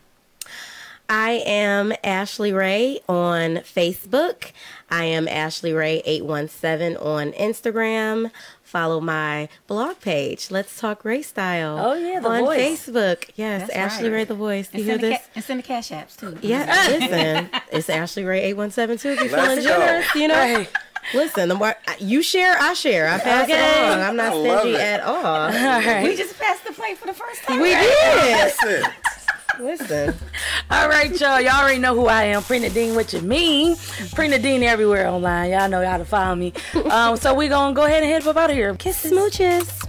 I 1.14 1.42
am 1.44 1.92
Ashley 2.03 2.55
Ray 2.55 3.01
on 3.07 3.57
Facebook. 3.57 4.51
I 4.90 5.05
am 5.05 5.29
Ashley 5.29 5.75
Ray 5.75 6.01
817 6.07 6.96
on 6.96 7.33
Instagram. 7.33 8.31
Follow 8.62 8.98
my 8.98 9.51
blog 9.66 10.01
page, 10.01 10.51
Let's 10.51 10.81
Talk 10.81 11.05
Ray 11.05 11.20
Style. 11.20 11.79
Oh, 11.79 11.92
yeah, 11.92 12.18
The 12.20 12.29
on 12.31 12.44
Voice. 12.46 12.87
Facebook. 12.88 13.29
Yes, 13.35 13.61
That's 13.68 13.75
Ashley 13.75 14.09
right. 14.09 14.14
Ray 14.16 14.25
the 14.25 14.35
Voice. 14.35 14.70
You 14.72 14.79
And 14.79 14.85
hear 14.85 14.92
send, 14.94 15.03
the 15.03 15.09
this? 15.11 15.18
ca- 15.18 15.31
and 15.35 15.44
send 15.44 15.59
the 15.59 15.62
cash 15.64 15.90
apps 15.90 16.16
too. 16.16 16.38
Yeah, 16.40 16.64
listen, 16.88 17.51
it's 17.70 17.90
Ashley 17.90 18.25
Ray 18.25 18.44
817 18.44 18.96
too. 18.98 19.11
If 19.22 19.31
you're 19.31 19.38
Let's 19.38 19.48
feeling 19.62 19.64
go. 19.64 19.79
generous, 19.85 20.14
you 20.14 20.29
know. 20.29 20.35
Right. 20.35 20.68
Listen, 21.12 21.48
the 21.51 21.55
more 21.57 21.75
uh, 21.88 21.92
you 21.98 22.22
share, 22.22 22.57
I 22.59 22.72
share. 22.72 23.09
I 23.09 23.18
pass 23.18 23.44
Okay. 23.51 23.59
it 23.59 23.90
on. 23.92 24.01
I'm 24.01 24.16
not 24.16 24.33
I 24.33 24.61
stingy 24.61 24.77
at 24.77 25.01
all. 25.01 25.16
All 25.16 25.51
right. 25.51 26.05
We 26.05 26.16
just 26.16 26.38
passed 26.38 26.64
the 26.64 26.72
plate 26.72 26.96
for 26.96 27.07
the 27.09 27.12
first 27.12 27.42
time. 27.42 27.61
We 27.61 27.70
did. 27.75 28.85
Listen. 29.59 30.15
All 30.71 30.88
right, 30.88 31.11
y'all. 31.21 31.41
Y'all 31.41 31.61
already 31.61 31.79
know 31.79 31.95
who 31.95 32.07
I 32.07 32.25
am. 32.25 32.43
Print 32.43 32.73
Dean, 32.75 32.95
what 32.95 33.12
you 33.12 33.21
mean? 33.21 33.77
Print 34.15 34.43
Dean 34.43 34.62
everywhere 34.62 35.09
online. 35.09 35.51
Y'all 35.51 35.69
know 35.69 35.85
how 35.85 35.99
to 35.99 36.05
follow 36.05 36.35
me. 36.35 36.53
Um, 36.93 37.17
so 37.17 37.33
we 37.33 37.49
gonna 37.49 37.75
go 37.75 37.85
ahead 37.85 38.03
and 38.03 38.12
head 38.12 38.27
up 38.27 38.37
out 38.37 38.51
of 38.51 38.57
here. 38.57 38.75
Kisses, 38.75 39.12
smooches. 39.12 39.88